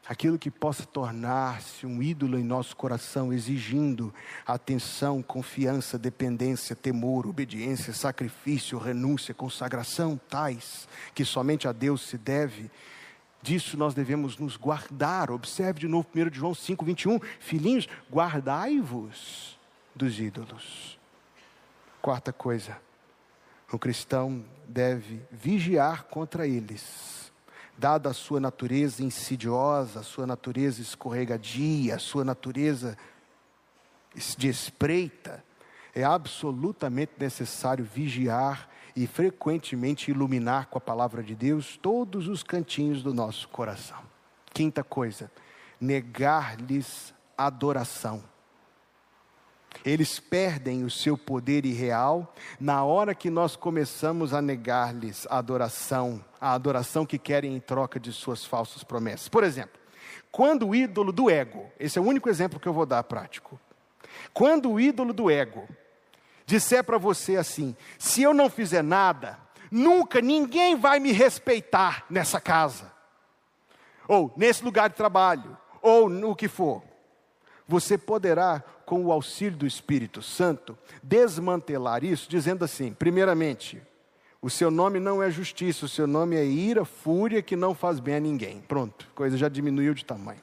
aquilo 0.09 0.39
que 0.39 0.51
possa 0.51 0.85
tornar-se 0.85 1.87
um 1.87 2.03
ídolo 2.03 2.39
em 2.39 2.45
nosso 2.45 2.77
coração, 2.77 3.33
exigindo 3.33 4.15
atenção, 4.47 5.23
confiança, 5.23 5.99
dependência, 5.99 6.77
temor, 6.77 7.27
obediência, 7.27 7.93
sacrifício, 7.93 8.79
renúncia, 8.79 9.35
consagração, 9.35 10.21
tais 10.29 10.89
que 11.15 11.25
somente 11.25 11.67
a 11.67 11.73
Deus 11.73 12.03
se 12.03 12.17
deve, 12.17 12.71
Disso 13.43 13.77
nós 13.77 13.95
devemos 13.95 14.39
nos 14.39 14.57
guardar. 14.57 15.31
Observe 15.31 15.79
de 15.79 15.87
novo 15.87 16.09
1 16.13 16.35
João 16.35 16.53
5, 16.53 16.85
21. 16.85 17.21
Filhinhos, 17.39 17.89
guardai-vos 18.11 19.57
dos 19.95 20.19
ídolos. 20.19 20.99
Quarta 22.03 22.33
coisa, 22.33 22.77
o 23.71 23.79
cristão 23.79 24.45
deve 24.67 25.23
vigiar 25.31 26.05
contra 26.05 26.45
eles, 26.45 27.26
dada 27.79 28.11
a 28.11 28.15
sua 28.15 28.41
natureza 28.41 29.03
insidiosa, 29.03 30.01
a 30.01 30.03
sua 30.03 30.27
natureza 30.27 30.81
escorregadia, 30.81 31.97
a 31.97 31.99
sua 31.99 32.25
natureza 32.25 32.97
de 34.37 34.49
espreita. 34.49 35.45
É 35.95 36.05
absolutamente 36.05 37.13
necessário 37.19 37.85
vigiar 37.85 38.69
e 38.95 39.07
frequentemente 39.07 40.11
iluminar 40.11 40.67
com 40.67 40.79
a 40.79 40.81
palavra 40.81 41.23
de 41.23 41.35
Deus 41.35 41.77
todos 41.77 42.29
os 42.29 42.43
cantinhos 42.43 43.03
do 43.03 43.13
nosso 43.13 43.49
coração. 43.49 44.03
Quinta 44.53 44.83
coisa, 44.83 45.31
negar-lhes 45.81 47.15
adoração. 47.37 48.25
Eles 49.85 50.19
perdem 50.19 50.85
o 50.85 50.91
seu 50.91 51.17
poder 51.17 51.65
irreal 51.65 52.35
na 52.59 52.85
hora 52.85 53.15
que 53.15 53.31
nós 53.31 53.57
começamos 53.57 54.35
a 54.35 54.43
negar-lhes 54.43 55.27
a 55.31 55.39
adoração, 55.39 56.25
a 56.41 56.53
adoração 56.53 57.07
que 57.07 57.19
querem 57.19 57.55
em 57.55 57.61
troca 57.61 58.01
de 58.01 58.13
suas 58.13 58.45
falsas 58.45 58.83
promessas. 58.83 59.29
Por 59.29 59.45
exemplo, 59.45 59.81
quando 60.31 60.69
o 60.69 60.75
ídolo 60.75 61.13
do 61.13 61.31
ego, 61.31 61.71
esse 61.79 61.99
é 61.99 62.03
o 62.03 62.05
único 62.05 62.29
exemplo 62.29 62.61
que 62.61 62.69
eu 62.69 62.73
vou 62.73 62.87
dar 62.87 63.03
prático. 63.05 63.59
Quando 64.33 64.71
o 64.71 64.81
ídolo 64.81 65.13
do 65.13 65.31
ego 65.31 65.67
disser 66.45 66.85
para 66.85 66.99
você 66.99 67.37
assim: 67.37 67.77
se 67.99 68.23
eu 68.23 68.35
não 68.35 68.51
fizer 68.51 68.83
nada, 68.83 69.39
nunca 69.71 70.21
ninguém 70.21 70.77
vai 70.77 71.01
me 71.01 71.13
respeitar 71.13 72.05
nessa 72.11 72.41
casa, 72.41 72.93
ou 74.07 74.33
nesse 74.37 74.65
lugar 74.65 74.89
de 74.89 74.97
trabalho, 74.97 75.57
ou 75.83 76.09
no 76.09 76.35
que 76.35 76.49
for, 76.49 76.83
você 77.67 77.99
poderá, 77.99 78.63
com 78.87 79.05
o 79.05 79.13
auxílio 79.13 79.59
do 79.59 79.67
Espírito 79.67 80.23
Santo, 80.23 80.79
desmantelar 81.03 82.05
isso, 82.05 82.31
dizendo 82.31 82.65
assim: 82.65 82.95
primeiramente, 82.95 83.83
o 84.41 84.49
seu 84.49 84.71
nome 84.71 85.01
não 85.01 85.21
é 85.21 85.29
justiça, 85.29 85.85
o 85.85 85.89
seu 85.89 86.07
nome 86.07 86.37
é 86.37 86.45
ira, 86.45 86.85
fúria 86.85 87.43
que 87.43 87.57
não 87.57 87.75
faz 87.75 87.99
bem 87.99 88.15
a 88.15 88.21
ninguém. 88.21 88.61
Pronto, 88.61 89.11
coisa 89.15 89.37
já 89.37 89.49
diminuiu 89.49 89.93
de 89.93 90.05
tamanho. 90.05 90.41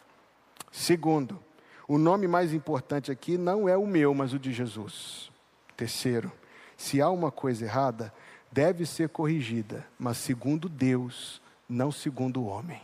Segundo, 0.70 1.40
o 1.88 1.98
nome 1.98 2.28
mais 2.28 2.54
importante 2.54 3.12
aqui 3.12 3.38
não 3.38 3.70
é 3.70 3.78
o 3.78 3.88
meu, 3.88 4.14
mas 4.14 4.34
o 4.34 4.40
de 4.40 4.52
Jesus. 4.52 5.32
Terceiro, 5.78 6.32
se 6.76 7.02
há 7.02 7.10
uma 7.10 7.32
coisa 7.32 7.64
errada, 7.64 8.14
deve 8.52 8.86
ser 8.86 9.08
corrigida, 9.10 9.88
mas 9.98 10.18
segundo 10.18 10.68
Deus, 10.68 11.42
não 11.70 11.92
segundo 11.92 12.42
o 12.42 12.46
homem. 12.46 12.82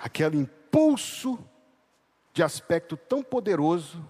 Aquele 0.00 0.38
impulso 0.38 1.38
de 2.38 2.42
aspecto 2.44 2.96
tão 2.96 3.20
poderoso 3.20 4.00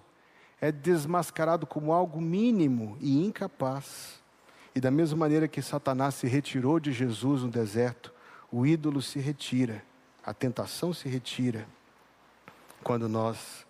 é 0.61 0.71
desmascarado 0.71 1.67
como 1.67 1.95
algo 1.95 2.21
mínimo 2.21 2.99
e 3.01 3.25
incapaz. 3.25 4.23
E 4.75 4.81
da 4.83 4.91
mesma 4.91 5.17
maneira 5.17 5.49
que 5.49 5.63
Satanás 5.63 6.17
se 6.17 6.27
retirou 6.27 6.79
de 6.79 6.93
Jesus 6.93 7.43
no 7.43 7.49
deserto, 7.49 8.13
o 8.53 8.67
ídolo 8.67 9.01
se 9.01 9.19
retira, 9.19 9.83
a 10.23 10.35
tentação 10.35 10.93
se 10.93 11.09
retira, 11.09 11.67
quando 12.85 13.09
nós 13.09 13.67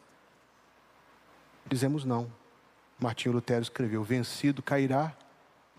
dizemos 1.64 2.04
não. 2.04 2.28
Martinho 2.98 3.36
Lutero 3.36 3.62
escreveu: 3.62 4.02
vencido 4.02 4.60
cairá 4.60 5.16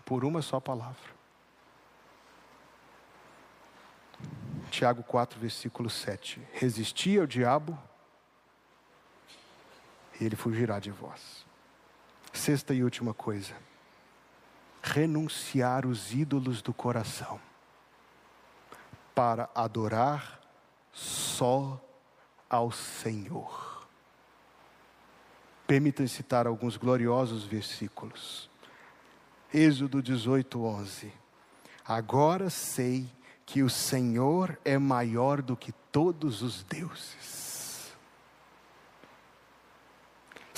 por 0.06 0.24
uma 0.24 0.40
só 0.40 0.58
palavra. 0.58 1.20
Tiago 4.70 5.02
4, 5.02 5.38
versículo 5.38 5.90
7. 5.90 6.40
Resisti 6.54 7.18
ao 7.18 7.26
diabo, 7.26 7.78
e 10.20 10.24
ele 10.24 10.36
fugirá 10.36 10.78
de 10.78 10.90
vós. 10.90 11.44
Sexta 12.32 12.74
e 12.74 12.84
última 12.84 13.14
coisa: 13.14 13.54
renunciar 14.82 15.86
os 15.86 16.12
ídolos 16.12 16.62
do 16.62 16.72
coração 16.72 17.40
para 19.14 19.48
adorar 19.54 20.40
só 20.92 21.80
ao 22.48 22.70
Senhor. 22.70 23.88
Permitam 25.66 26.06
citar 26.06 26.46
alguns 26.46 26.76
gloriosos 26.76 27.44
versículos. 27.44 28.50
Êxodo 29.52 30.02
18, 30.02 30.62
11. 30.62 31.12
Agora 31.84 32.50
sei 32.50 33.08
que 33.46 33.62
o 33.62 33.70
Senhor 33.70 34.58
é 34.64 34.78
maior 34.78 35.42
do 35.42 35.56
que 35.56 35.72
todos 35.90 36.42
os 36.42 36.62
deuses. 36.62 37.49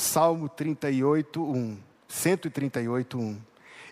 Salmo 0.02 0.48
38, 0.48 1.40
1. 1.40 1.78
138, 2.08 3.18
1. 3.18 3.40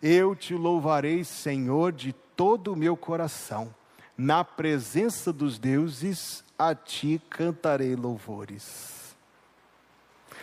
Eu 0.02 0.34
te 0.34 0.54
louvarei, 0.54 1.22
Senhor, 1.22 1.92
de 1.92 2.12
todo 2.12 2.72
o 2.72 2.76
meu 2.76 2.96
coração. 2.96 3.72
Na 4.18 4.42
presença 4.42 5.32
dos 5.32 5.56
deuses, 5.56 6.42
a 6.58 6.74
ti 6.74 7.22
cantarei 7.30 7.94
louvores. 7.94 9.14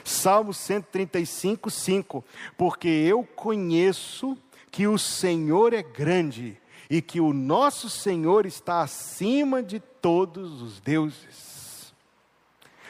Salmo 0.05 0.53
135, 0.53 1.69
5. 1.69 2.23
Porque 2.57 2.87
eu 2.87 3.25
conheço 3.35 4.37
que 4.71 4.87
o 4.87 4.97
Senhor 4.97 5.73
é 5.73 5.83
grande 5.83 6.57
e 6.89 7.01
que 7.01 7.19
o 7.19 7.33
nosso 7.33 7.89
Senhor 7.89 8.45
está 8.45 8.81
acima 8.81 9.61
de 9.61 9.81
todos 9.81 10.61
os 10.61 10.79
deuses. 10.79 11.57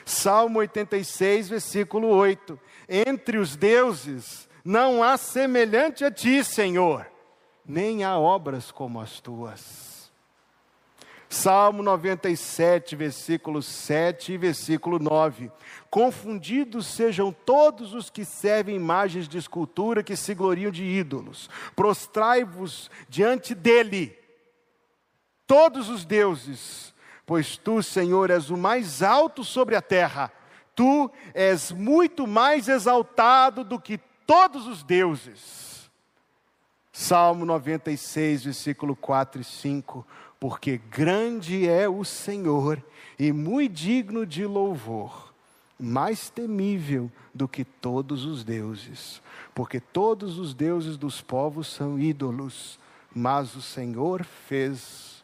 Salmo 0.08 0.60
86, 0.60 1.50
versículo 1.50 2.08
8: 2.08 2.58
Entre 2.88 3.38
os 3.38 3.56
deuses 3.56 4.48
não 4.64 5.04
há 5.04 5.18
semelhante 5.18 6.06
a 6.06 6.12
ti, 6.12 6.44
Senhor, 6.44 7.06
nem 7.66 8.04
há 8.04 8.18
obras 8.18 8.72
como 8.72 9.00
as 9.00 9.20
tuas. 9.20 9.98
Salmo 11.30 11.84
97, 11.84 12.96
versículo 12.96 13.62
7 13.62 14.34
e 14.34 14.38
versículo 14.38 14.98
9. 14.98 15.52
Confundidos 15.90 16.88
sejam 16.88 17.34
todos 17.34 17.94
os 17.94 18.10
que 18.10 18.24
servem 18.24 18.78
imagens 18.78 19.28
de 19.28 19.38
escultura 19.38 20.04
que 20.04 20.16
se 20.16 20.34
gloriam 20.34 20.72
de 20.72 20.86
ídolos. 20.86 21.50
Prostrai-vos 21.76 22.90
diante 23.10 23.54
dele, 23.54 24.18
todos 25.46 25.90
os 25.90 26.06
deuses, 26.06 26.94
pois 27.26 27.58
tu, 27.58 27.84
Senhor, 27.84 28.30
és 28.30 28.50
o 28.50 28.56
mais 28.56 29.04
alto 29.04 29.44
sobre 29.44 29.76
a 29.76 29.82
terra. 29.82 30.32
Tu 30.78 31.12
és 31.34 31.72
muito 31.72 32.28
mais 32.28 32.70
exaltado 32.70 33.64
do 33.64 33.80
que 33.80 33.98
todos 34.28 34.68
os 34.68 34.84
deuses. 34.84 35.90
Salmo 36.94 37.46
96, 37.46 38.44
versículo 38.46 38.96
4 38.96 39.42
e 39.42 39.44
5 39.44 40.06
porque 40.40 40.78
grande 40.78 41.68
é 41.68 41.90
o 41.90 42.04
Senhor 42.04 42.84
e 43.18 43.32
muito 43.32 43.74
digno 43.74 44.26
de 44.26 44.46
louvor, 44.46 45.34
mais 45.80 46.30
temível 46.30 47.12
do 47.34 47.48
que 47.48 47.64
todos 47.64 48.26
os 48.26 48.44
deuses, 48.44 49.22
porque 49.56 49.80
todos 49.80 50.38
os 50.38 50.54
deuses 50.54 50.98
dos 50.98 51.22
povos 51.22 51.68
são 51.68 52.00
ídolos, 52.00 52.80
mas 53.14 53.56
o 53.56 53.62
Senhor 53.62 54.24
fez 54.24 55.24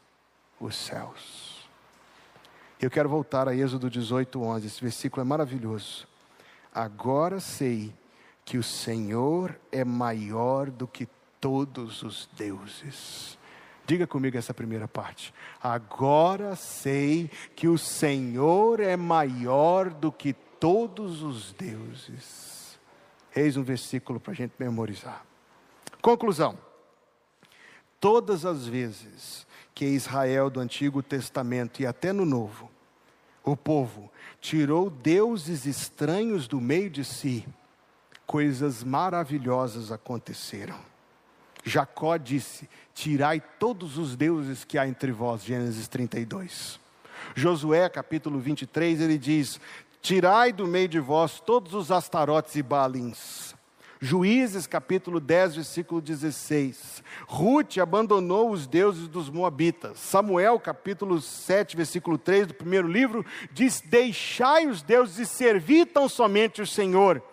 os 0.59 0.75
céus. 0.75 1.52
Eu 2.83 2.91
quero 2.91 3.07
voltar 3.07 3.47
a 3.47 3.55
Êxodo 3.55 3.89
18, 3.89 4.41
11, 4.41 4.67
esse 4.67 4.81
versículo 4.81 5.21
é 5.21 5.23
maravilhoso. 5.23 6.07
Agora 6.73 7.39
sei 7.39 7.93
que 8.43 8.57
o 8.57 8.63
Senhor 8.63 9.57
é 9.71 9.85
maior 9.85 10.69
do 10.69 10.85
que 10.85 11.07
todos 11.39 12.03
os 12.03 12.29
deuses 12.35 13.37
Diga 13.85 14.07
comigo 14.07 14.37
essa 14.37 14.53
primeira 14.53 14.87
parte. 14.87 15.33
Agora 15.61 16.55
sei 16.55 17.29
que 17.55 17.67
o 17.67 17.77
Senhor 17.77 18.79
é 18.79 18.95
maior 18.95 19.89
do 19.89 20.11
que 20.11 20.33
todos 20.33 21.21
os 21.21 21.51
deuses. 21.53 22.79
Eis 23.35 23.57
um 23.57 23.63
versículo 23.63 24.19
para 24.21 24.31
a 24.31 24.35
gente 24.35 24.53
memorizar. 24.57 25.25
Conclusão: 26.01 26.57
todas 27.99 28.45
as 28.45 28.65
vezes 28.65 29.45
que 29.75 29.85
Israel 29.85 30.49
do 30.49 30.61
Antigo 30.61 31.03
Testamento 31.03 31.81
e 31.81 31.85
até 31.85 32.13
no 32.13 32.25
Novo, 32.25 32.71
o 33.43 33.55
povo 33.57 34.11
tirou 34.39 34.89
deuses 34.89 35.65
estranhos 35.65 36.47
do 36.47 36.61
meio 36.61 36.89
de 36.89 37.03
si, 37.03 37.45
coisas 38.25 38.83
maravilhosas 38.83 39.91
aconteceram. 39.91 40.79
Jacó 41.63 42.17
disse: 42.17 42.69
Tirai 42.93 43.41
todos 43.59 43.97
os 43.97 44.15
deuses 44.15 44.63
que 44.63 44.77
há 44.77 44.87
entre 44.87 45.11
vós. 45.11 45.43
Gênesis 45.43 45.87
32. 45.87 46.79
Josué, 47.35 47.87
capítulo 47.89 48.39
23, 48.39 49.01
ele 49.01 49.17
diz: 49.17 49.59
Tirai 50.01 50.51
do 50.51 50.67
meio 50.67 50.87
de 50.87 50.99
vós 50.99 51.39
todos 51.39 51.73
os 51.73 51.91
astarotes 51.91 52.55
e 52.55 52.63
balins. 52.63 53.55
Juízes 54.05 54.67
capítulo 54.67 55.17
10, 55.17 55.55
versículo 55.55 56.01
16. 56.01 57.01
Ruth 57.25 57.77
abandonou 57.77 58.51
os 58.51 58.67
deuses 58.67 59.07
dos 59.07 59.29
Moabitas. 59.29 59.97
Samuel 59.97 60.59
capítulo 60.59 61.21
7, 61.21 61.77
versículo 61.77 62.17
3 62.17 62.47
do 62.47 62.53
primeiro 62.53 62.85
livro 62.85 63.25
diz: 63.53 63.79
Deixai 63.79 64.67
os 64.67 64.81
deuses 64.81 65.19
e 65.19 65.25
servi 65.25 65.85
tão 65.85 66.09
somente 66.09 66.61
o 66.61 66.67
Senhor. 66.67 67.23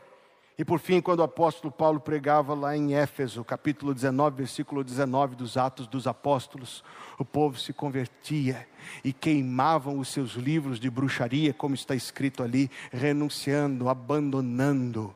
E 0.57 0.65
por 0.65 0.79
fim, 0.79 1.01
quando 1.01 1.19
o 1.19 1.25
apóstolo 1.25 1.73
Paulo 1.73 1.99
pregava 1.99 2.55
lá 2.55 2.77
em 2.77 2.95
Éfeso, 2.95 3.43
capítulo 3.43 3.93
19, 3.93 4.37
versículo 4.37 4.85
19 4.85 5.35
dos 5.35 5.57
Atos 5.57 5.89
dos 5.89 6.07
Apóstolos, 6.07 6.85
o 7.19 7.25
povo 7.25 7.59
se 7.59 7.73
convertia 7.73 8.65
e 9.03 9.13
queimavam 9.13 9.99
os 9.99 10.07
seus 10.07 10.35
livros 10.35 10.79
de 10.79 10.89
bruxaria, 10.89 11.53
como 11.53 11.75
está 11.75 11.97
escrito 11.97 12.45
ali, 12.45 12.71
renunciando, 12.93 13.89
abandonando 13.89 15.13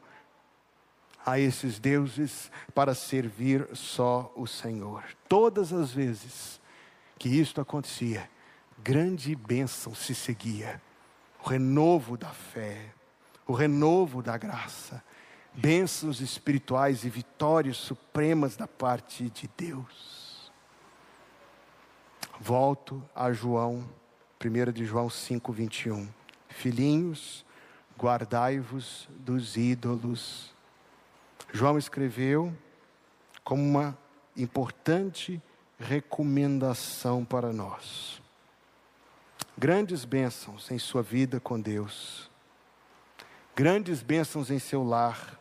a 1.25 1.39
esses 1.39 1.79
deuses 1.79 2.51
para 2.75 2.95
servir 2.95 3.69
só 3.73 4.33
o 4.37 4.47
Senhor. 4.47 5.03
Todas 5.29 5.73
as 5.73 5.93
vezes 5.93 6.61
que 7.19 7.29
isto 7.29 7.61
acontecia, 7.61 8.29
grande 8.83 9.35
bênção 9.35 9.95
se 9.95 10.15
seguia. 10.15 10.81
O 11.43 11.49
renovo 11.49 12.17
da 12.17 12.29
fé, 12.29 12.93
o 13.47 13.53
renovo 13.53 14.23
da 14.23 14.37
graça, 14.37 15.03
bênçãos 15.55 16.21
espirituais 16.21 17.05
e 17.05 17.11
vitórias 17.11 17.77
supremas 17.77 18.57
da 18.57 18.67
parte 18.67 19.31
de 19.31 19.49
Deus. 19.57 20.53
Volto 22.41 23.03
a 23.15 23.33
João, 23.33 23.89
1 24.45 24.73
de 24.73 24.85
João 24.85 25.09
5, 25.09 25.53
21. 25.53 26.09
Filhinhos, 26.49 27.45
guardai-vos 27.99 29.09
dos 29.11 29.57
ídolos 29.57 30.54
João 31.55 31.79
escreveu 31.79 32.53
como 33.45 33.63
uma 33.63 33.97
importante 34.37 35.41
recomendação 35.79 37.25
para 37.25 37.53
nós. 37.53 38.21
Grandes 39.57 40.05
bênçãos 40.05 40.69
em 40.73 40.81
sua 40.81 41.01
vida 41.01 41.39
com 41.39 41.61
Deus, 41.61 42.29
grandes 43.55 44.03
bênçãos 44.03 44.51
em 44.51 44.59
seu 44.59 44.83
lar, 44.83 45.39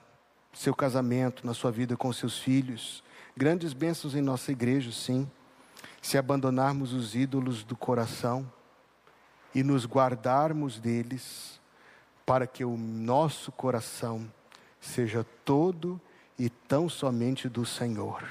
seu 0.54 0.76
casamento, 0.76 1.48
na 1.48 1.54
sua 1.56 1.72
vida 1.72 1.98
com 1.98 2.14
seus 2.14 2.38
filhos, 2.38 3.04
grandes 3.36 3.74
bênçãos 3.74 4.14
em 4.14 4.22
nossa 4.22 4.52
igreja, 4.52 4.92
sim, 4.92 5.28
se 6.00 6.16
abandonarmos 6.16 6.94
os 6.94 7.16
ídolos 7.16 7.64
do 7.64 7.76
coração 7.76 8.48
e 9.56 9.64
nos 9.64 9.88
guardarmos 9.88 10.80
deles, 10.80 11.60
para 12.24 12.46
que 12.46 12.64
o 12.64 12.78
nosso 12.78 13.52
coração 13.52 14.32
seja 14.84 15.26
todo 15.46 16.00
e 16.38 16.50
tão 16.50 16.90
somente 16.90 17.48
do 17.48 17.66
Senhor. 17.66 18.22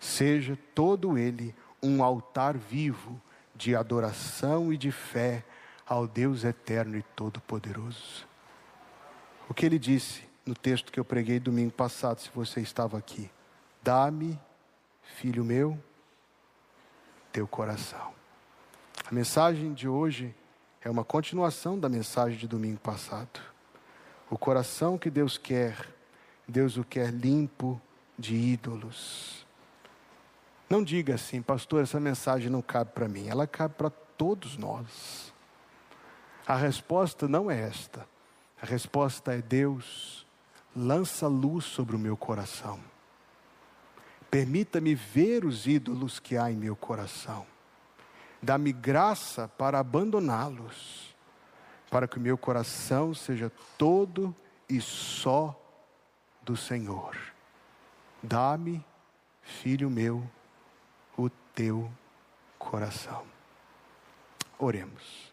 Seja 0.00 0.58
todo 0.74 1.16
ele 1.16 1.54
um 1.82 2.02
altar 2.02 2.56
vivo 2.56 3.20
de 3.54 3.74
adoração 3.74 4.72
e 4.72 4.76
de 4.76 4.90
fé 4.90 5.44
ao 5.86 6.06
Deus 6.06 6.44
eterno 6.44 6.96
e 6.96 7.02
todo-poderoso. 7.02 8.26
O 9.48 9.54
que 9.54 9.64
ele 9.64 9.78
disse 9.78 10.28
no 10.44 10.54
texto 10.54 10.90
que 10.90 10.98
eu 10.98 11.04
preguei 11.04 11.38
domingo 11.38 11.72
passado, 11.72 12.20
se 12.20 12.30
você 12.34 12.60
estava 12.60 12.98
aqui: 12.98 13.30
Dá-me, 13.82 14.38
filho 15.02 15.44
meu, 15.44 15.78
teu 17.32 17.46
coração. 17.46 18.12
A 19.08 19.14
mensagem 19.14 19.72
de 19.72 19.88
hoje 19.88 20.34
é 20.80 20.90
uma 20.90 21.04
continuação 21.04 21.78
da 21.78 21.88
mensagem 21.88 22.38
de 22.38 22.48
domingo 22.48 22.80
passado. 22.80 23.40
O 24.30 24.36
coração 24.36 24.98
que 24.98 25.08
Deus 25.08 25.38
quer, 25.38 25.88
Deus 26.46 26.76
o 26.76 26.84
quer 26.84 27.10
limpo 27.10 27.80
de 28.18 28.34
ídolos. 28.34 29.46
Não 30.68 30.84
diga 30.84 31.14
assim, 31.14 31.40
pastor, 31.40 31.82
essa 31.82 31.98
mensagem 31.98 32.50
não 32.50 32.60
cabe 32.60 32.90
para 32.92 33.08
mim, 33.08 33.26
ela 33.28 33.46
cabe 33.46 33.74
para 33.74 33.88
todos 33.88 34.58
nós. 34.58 35.32
A 36.46 36.56
resposta 36.56 37.26
não 37.26 37.50
é 37.50 37.60
esta. 37.60 38.06
A 38.60 38.66
resposta 38.66 39.32
é: 39.34 39.40
Deus, 39.40 40.26
lança 40.76 41.26
luz 41.26 41.64
sobre 41.64 41.96
o 41.96 41.98
meu 41.98 42.16
coração. 42.16 42.78
Permita-me 44.30 44.94
ver 44.94 45.44
os 45.44 45.66
ídolos 45.66 46.18
que 46.18 46.36
há 46.36 46.50
em 46.50 46.56
meu 46.56 46.76
coração. 46.76 47.46
Dá-me 48.42 48.72
graça 48.72 49.48
para 49.48 49.78
abandoná-los 49.78 51.07
para 51.90 52.06
que 52.06 52.18
o 52.18 52.20
meu 52.20 52.36
coração 52.36 53.14
seja 53.14 53.50
todo 53.76 54.34
e 54.68 54.80
só 54.80 55.58
do 56.42 56.56
Senhor. 56.56 57.16
Dá-me, 58.22 58.84
filho 59.42 59.88
meu, 59.88 60.28
o 61.16 61.30
teu 61.30 61.90
coração. 62.58 63.24
Oremos. 64.58 65.32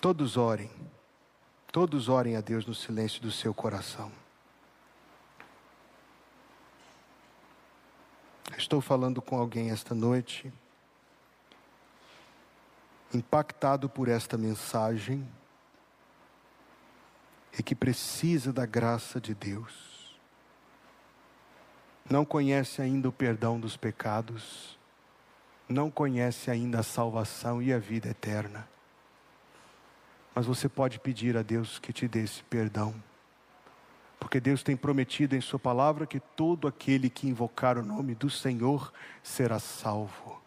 Todos 0.00 0.38
orem, 0.38 0.70
todos 1.70 2.08
orem 2.08 2.34
a 2.34 2.40
Deus 2.40 2.64
no 2.64 2.74
silêncio 2.74 3.20
do 3.20 3.30
seu 3.30 3.52
coração. 3.52 4.10
Estou 8.70 8.80
falando 8.80 9.20
com 9.20 9.36
alguém 9.36 9.72
esta 9.72 9.96
noite, 9.96 10.52
impactado 13.12 13.88
por 13.88 14.06
esta 14.06 14.38
mensagem, 14.38 15.28
e 17.58 17.64
que 17.64 17.74
precisa 17.74 18.52
da 18.52 18.64
graça 18.64 19.20
de 19.20 19.34
Deus. 19.34 20.16
Não 22.08 22.24
conhece 22.24 22.80
ainda 22.80 23.08
o 23.08 23.12
perdão 23.12 23.58
dos 23.58 23.76
pecados, 23.76 24.78
não 25.68 25.90
conhece 25.90 26.48
ainda 26.48 26.78
a 26.78 26.84
salvação 26.84 27.60
e 27.60 27.72
a 27.72 27.78
vida 27.80 28.08
eterna. 28.08 28.68
Mas 30.32 30.46
você 30.46 30.68
pode 30.68 31.00
pedir 31.00 31.36
a 31.36 31.42
Deus 31.42 31.80
que 31.80 31.92
te 31.92 32.06
dê 32.06 32.20
esse 32.20 32.44
perdão 32.44 32.94
porque 34.20 34.38
Deus 34.38 34.62
tem 34.62 34.76
prometido 34.76 35.34
em 35.34 35.40
Sua 35.40 35.58
palavra 35.58 36.06
que 36.06 36.20
todo 36.20 36.68
aquele 36.68 37.08
que 37.08 37.26
invocar 37.26 37.78
o 37.78 37.82
nome 37.82 38.14
do 38.14 38.28
Senhor 38.28 38.92
será 39.22 39.58
salvo. 39.58 40.40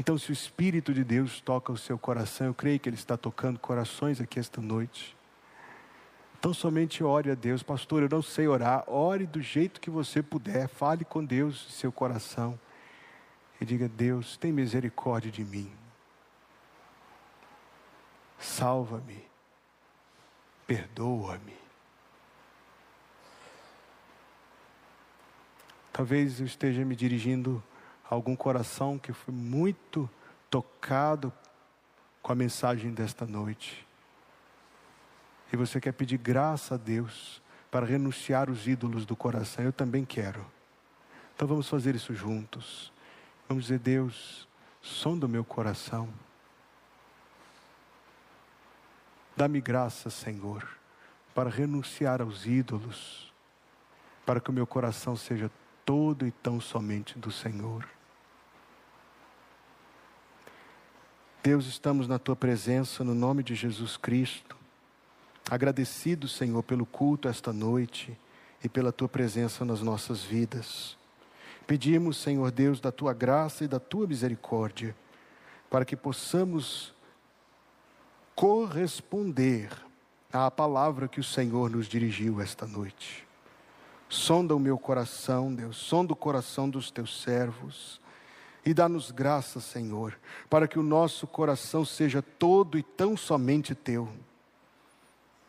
Então, 0.00 0.16
se 0.16 0.30
o 0.30 0.32
Espírito 0.32 0.94
de 0.94 1.04
Deus 1.04 1.40
toca 1.42 1.70
o 1.70 1.76
seu 1.76 1.98
coração, 1.98 2.46
eu 2.46 2.54
creio 2.54 2.80
que 2.80 2.88
Ele 2.88 2.96
está 2.96 3.18
tocando 3.18 3.58
corações 3.58 4.20
aqui 4.20 4.40
esta 4.40 4.60
noite. 4.62 5.14
Então, 6.38 6.54
somente 6.54 7.04
ore 7.04 7.30
a 7.30 7.34
Deus, 7.34 7.62
pastor. 7.62 8.02
Eu 8.02 8.08
não 8.08 8.22
sei 8.22 8.48
orar, 8.48 8.82
ore 8.88 9.26
do 9.26 9.40
jeito 9.40 9.80
que 9.80 9.90
você 9.90 10.22
puder, 10.22 10.66
fale 10.66 11.04
com 11.04 11.22
Deus 11.22 11.72
seu 11.74 11.92
coração 11.92 12.58
e 13.60 13.64
diga: 13.64 13.88
Deus, 13.88 14.38
tem 14.38 14.50
misericórdia 14.50 15.30
de 15.30 15.44
mim, 15.44 15.70
salva-me, 18.38 19.22
perdoa-me. 20.66 21.61
Talvez 25.92 26.40
eu 26.40 26.46
esteja 26.46 26.84
me 26.84 26.96
dirigindo 26.96 27.62
a 28.08 28.14
algum 28.14 28.34
coração 28.34 28.98
que 28.98 29.12
foi 29.12 29.34
muito 29.34 30.08
tocado 30.48 31.32
com 32.22 32.32
a 32.32 32.34
mensagem 32.34 32.92
desta 32.92 33.26
noite. 33.26 33.86
E 35.52 35.56
você 35.56 35.80
quer 35.80 35.92
pedir 35.92 36.16
graça 36.16 36.76
a 36.76 36.78
Deus 36.78 37.42
para 37.70 37.84
renunciar 37.84 38.48
os 38.48 38.66
ídolos 38.66 39.04
do 39.04 39.14
coração. 39.14 39.64
Eu 39.64 39.72
também 39.72 40.04
quero. 40.04 40.44
Então 41.34 41.46
vamos 41.46 41.68
fazer 41.68 41.94
isso 41.94 42.14
juntos. 42.14 42.92
Vamos 43.48 43.64
dizer, 43.64 43.78
Deus, 43.78 44.48
som 44.80 45.18
do 45.18 45.28
meu 45.28 45.44
coração. 45.44 46.08
Dá-me 49.36 49.60
graça, 49.60 50.08
Senhor, 50.08 50.66
para 51.34 51.50
renunciar 51.50 52.22
aos 52.22 52.46
ídolos, 52.46 53.32
para 54.24 54.40
que 54.40 54.50
o 54.50 54.52
meu 54.52 54.66
coração 54.66 55.16
seja 55.16 55.50
todo 55.84 56.26
e 56.26 56.30
tão 56.30 56.60
somente 56.60 57.18
do 57.18 57.30
Senhor. 57.30 57.88
Deus, 61.42 61.66
estamos 61.66 62.06
na 62.06 62.18
tua 62.18 62.36
presença 62.36 63.02
no 63.02 63.14
nome 63.14 63.42
de 63.42 63.54
Jesus 63.54 63.96
Cristo. 63.96 64.56
Agradecido, 65.50 66.28
Senhor, 66.28 66.62
pelo 66.62 66.86
culto 66.86 67.28
esta 67.28 67.52
noite 67.52 68.16
e 68.62 68.68
pela 68.68 68.92
tua 68.92 69.08
presença 69.08 69.64
nas 69.64 69.82
nossas 69.82 70.22
vidas. 70.22 70.96
Pedimos, 71.66 72.16
Senhor 72.16 72.50
Deus, 72.52 72.80
da 72.80 72.92
tua 72.92 73.12
graça 73.12 73.64
e 73.64 73.68
da 73.68 73.80
tua 73.80 74.06
misericórdia, 74.06 74.94
para 75.68 75.84
que 75.84 75.96
possamos 75.96 76.94
corresponder 78.36 79.70
à 80.32 80.50
palavra 80.50 81.08
que 81.08 81.20
o 81.20 81.24
Senhor 81.24 81.70
nos 81.70 81.86
dirigiu 81.86 82.40
esta 82.40 82.66
noite. 82.66 83.26
Sonda 84.12 84.54
o 84.54 84.60
meu 84.60 84.76
coração, 84.76 85.54
Deus, 85.54 85.78
sonda 85.78 86.12
o 86.12 86.16
coração 86.16 86.68
dos 86.68 86.90
teus 86.90 87.22
servos. 87.22 87.98
E 88.62 88.74
dá-nos 88.74 89.10
graça, 89.10 89.58
Senhor, 89.58 90.18
para 90.50 90.68
que 90.68 90.78
o 90.78 90.82
nosso 90.82 91.26
coração 91.26 91.82
seja 91.82 92.20
todo 92.20 92.76
e 92.76 92.82
tão 92.82 93.16
somente 93.16 93.74
teu. 93.74 94.06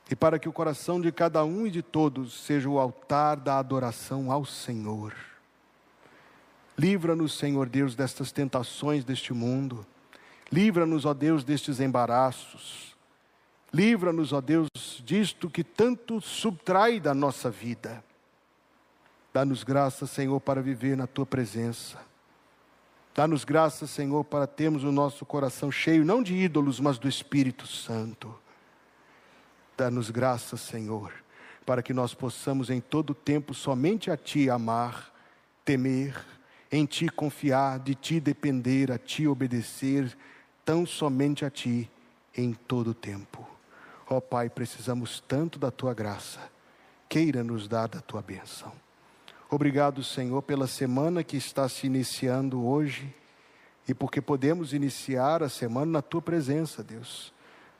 E 0.09 0.15
para 0.15 0.39
que 0.39 0.47
o 0.47 0.53
coração 0.53 1.01
de 1.01 1.11
cada 1.11 1.43
um 1.43 1.67
e 1.67 1.69
de 1.69 1.81
todos 1.81 2.45
seja 2.45 2.69
o 2.69 2.79
altar 2.79 3.35
da 3.35 3.59
adoração 3.59 4.31
ao 4.31 4.45
Senhor. 4.45 5.13
Livra-nos, 6.77 7.37
Senhor 7.37 7.67
Deus, 7.67 7.95
destas 7.95 8.31
tentações 8.31 9.03
deste 9.03 9.33
mundo. 9.33 9.85
Livra-nos, 10.49 11.03
ó 11.03 11.13
Deus, 11.13 11.43
destes 11.43 11.81
embaraços. 11.81 12.95
Livra-nos, 13.73 14.31
ó 14.31 14.39
Deus, 14.39 14.69
disto 15.03 15.49
que 15.49 15.65
tanto 15.65 16.21
subtrai 16.21 17.01
da 17.01 17.13
nossa 17.13 17.51
vida. 17.51 18.01
Dá-nos 19.33 19.63
graça, 19.63 20.05
Senhor, 20.05 20.39
para 20.39 20.61
viver 20.61 20.95
na 20.95 21.07
tua 21.07 21.25
presença. 21.25 21.97
Dá-nos 23.15 23.43
graça, 23.43 23.87
Senhor, 23.87 24.23
para 24.23 24.45
termos 24.45 24.83
o 24.83 24.91
nosso 24.91 25.25
coração 25.25 25.71
cheio, 25.71 26.05
não 26.05 26.21
de 26.21 26.35
ídolos, 26.35 26.79
mas 26.79 26.99
do 26.99 27.09
Espírito 27.09 27.65
Santo. 27.65 28.33
Dá-nos 29.75 30.11
graça, 30.11 30.55
Senhor, 30.55 31.11
para 31.65 31.81
que 31.81 31.93
nós 31.93 32.13
possamos 32.13 32.69
em 32.69 32.79
todo 32.79 33.15
tempo 33.15 33.55
somente 33.55 34.11
a 34.11 34.17
Ti 34.17 34.51
amar, 34.51 35.11
temer, 35.65 36.15
em 36.71 36.85
Ti 36.85 37.09
confiar, 37.09 37.79
de 37.79 37.95
Ti 37.95 38.19
depender, 38.19 38.91
a 38.91 38.99
Ti 38.99 39.27
obedecer, 39.27 40.15
tão 40.63 40.85
somente 40.85 41.43
a 41.43 41.49
Ti 41.49 41.89
em 42.37 42.53
todo 42.53 42.93
tempo. 42.93 43.47
Ó 44.07 44.17
oh, 44.17 44.21
Pai, 44.21 44.47
precisamos 44.47 45.19
tanto 45.27 45.57
da 45.57 45.71
Tua 45.71 45.93
graça, 45.93 46.39
queira 47.09 47.43
nos 47.43 47.67
dar 47.67 47.87
da 47.87 47.99
Tua 47.99 48.21
bênção. 48.21 48.82
Obrigado, 49.53 50.03
Senhor, 50.03 50.41
pela 50.41 50.65
semana 50.65 51.23
que 51.23 51.37
está 51.37 51.69
se 51.69 51.85
iniciando 51.85 52.65
hoje 52.65 53.13
e 53.87 53.93
porque 53.93 54.19
podemos 54.19 54.73
iniciar 54.73 55.43
a 55.43 55.47
semana 55.47 55.91
na 55.91 56.01
tua 56.01 56.23
presença, 56.23 56.83
Deus, 56.83 57.31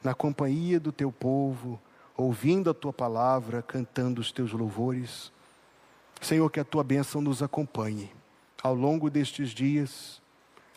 na 0.04 0.14
companhia 0.14 0.80
do 0.80 0.92
teu 0.92 1.12
povo, 1.12 1.82
ouvindo 2.16 2.70
a 2.70 2.76
tua 2.76 2.94
palavra, 2.94 3.64
cantando 3.64 4.22
os 4.22 4.32
teus 4.32 4.52
louvores. 4.52 5.32
Senhor, 6.22 6.48
que 6.52 6.60
a 6.60 6.64
tua 6.64 6.84
bênção 6.84 7.22
nos 7.22 7.42
acompanhe 7.42 8.12
ao 8.62 8.76
longo 8.76 9.10
destes 9.10 9.50
dias, 9.50 10.22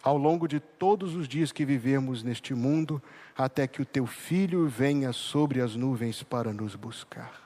ao 0.02 0.16
longo 0.16 0.48
de 0.48 0.58
todos 0.58 1.14
os 1.14 1.28
dias 1.28 1.52
que 1.52 1.66
vivemos 1.66 2.22
neste 2.22 2.54
mundo, 2.54 3.02
até 3.36 3.66
que 3.66 3.82
o 3.82 3.86
teu 3.86 4.06
filho 4.06 4.66
venha 4.66 5.12
sobre 5.12 5.60
as 5.60 5.76
nuvens 5.76 6.22
para 6.22 6.54
nos 6.54 6.74
buscar. 6.74 7.45